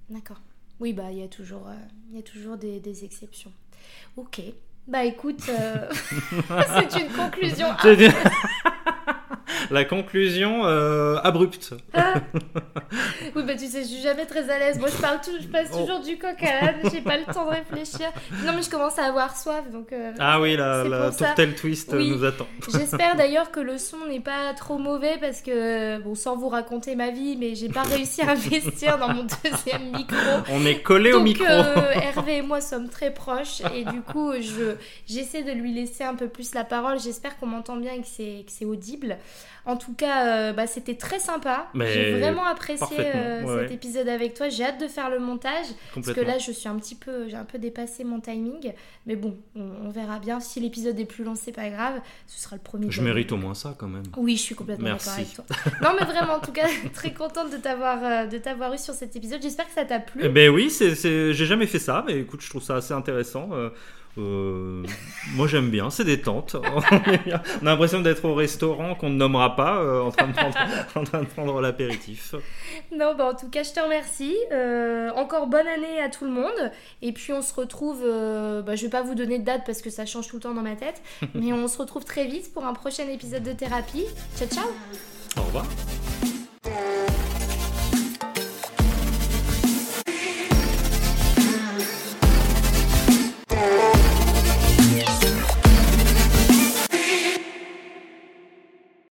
[0.09, 0.41] D'accord.
[0.79, 1.75] Oui, bah il y a toujours, euh,
[2.09, 3.51] il y a toujours des, des, exceptions.
[4.15, 4.41] Ok.
[4.87, 7.67] Bah écoute, euh, c'est une conclusion.
[9.71, 11.73] la conclusion euh, abrupte.
[11.93, 12.15] Ah.
[13.35, 14.79] Oui, bah tu sais, je suis jamais très à l'aise.
[14.79, 15.79] Moi, je parle tout, je passe oh.
[15.79, 18.11] toujours du coq à l'âne, j'ai pas le temps de réfléchir.
[18.45, 19.91] Non, mais je commence à avoir soif, donc.
[19.91, 22.47] Euh, ah oui, la, la tourtelle twist nous attend.
[22.71, 26.95] J'espère d'ailleurs que le son n'est pas trop mauvais parce que, bon, sans vous raconter
[26.95, 30.15] ma vie, mais j'ai pas réussi à investir dans mon deuxième micro.
[30.49, 31.45] On est collé au micro.
[31.45, 34.75] Euh, Hervé et moi sommes très proches et du coup, je
[35.07, 36.99] j'essaie de lui laisser un peu plus la parole.
[36.99, 39.17] J'espère qu'on m'entend bien et que c'est audible.
[39.67, 41.67] En tout cas, euh, bah, c'était très sympa.
[41.75, 44.47] J'ai vraiment apprécié euh, cet épisode avec toi.
[44.47, 47.35] J'ai hâte de faire le montage parce que là, je suis un petit peu, j'ai
[47.35, 48.71] un peu dépassé mon timing.
[49.05, 50.39] Mais bon, on, verra bien.
[50.39, 51.99] Si l'épisode est plus long, c'est pas grave.
[52.27, 52.89] Ce sera le premier.
[52.89, 54.03] Je mérite au moins ça quand même.
[54.15, 55.45] Oui, je suis complètement d'accord avec toi.
[55.81, 58.93] Non, mais vraiment, en tout cas, très contente de t'avoir, euh, de t'avoir eu sur
[58.93, 59.41] cet épisode.
[59.41, 60.21] J'espère que ça t'a plu.
[60.23, 63.49] Eh ben oui, c'est, j'ai jamais fait ça, mais écoute, je trouve ça assez intéressant.
[63.51, 63.69] Euh,
[64.15, 66.55] moi j'aime bien, c'est détente.
[66.75, 71.25] On, a l'impression d'être au restaurant qu'on ne nommera pas euh, en train de prendre,
[71.35, 72.33] prendre l'apéritif.
[72.91, 74.35] Non, bah en tout cas je te remercie.
[74.51, 76.71] Euh, encore bonne année à tout le monde.
[77.01, 78.01] Et puis on se retrouve,
[78.65, 80.53] bah, je vais pas vous donner de date parce que ça change tout le temps
[80.53, 81.01] dans ma tête,
[81.35, 84.05] mais on se retrouve très vite pour un prochain épisode de thérapie.
[84.37, 84.67] Ciao ciao
[85.37, 85.65] Au revoir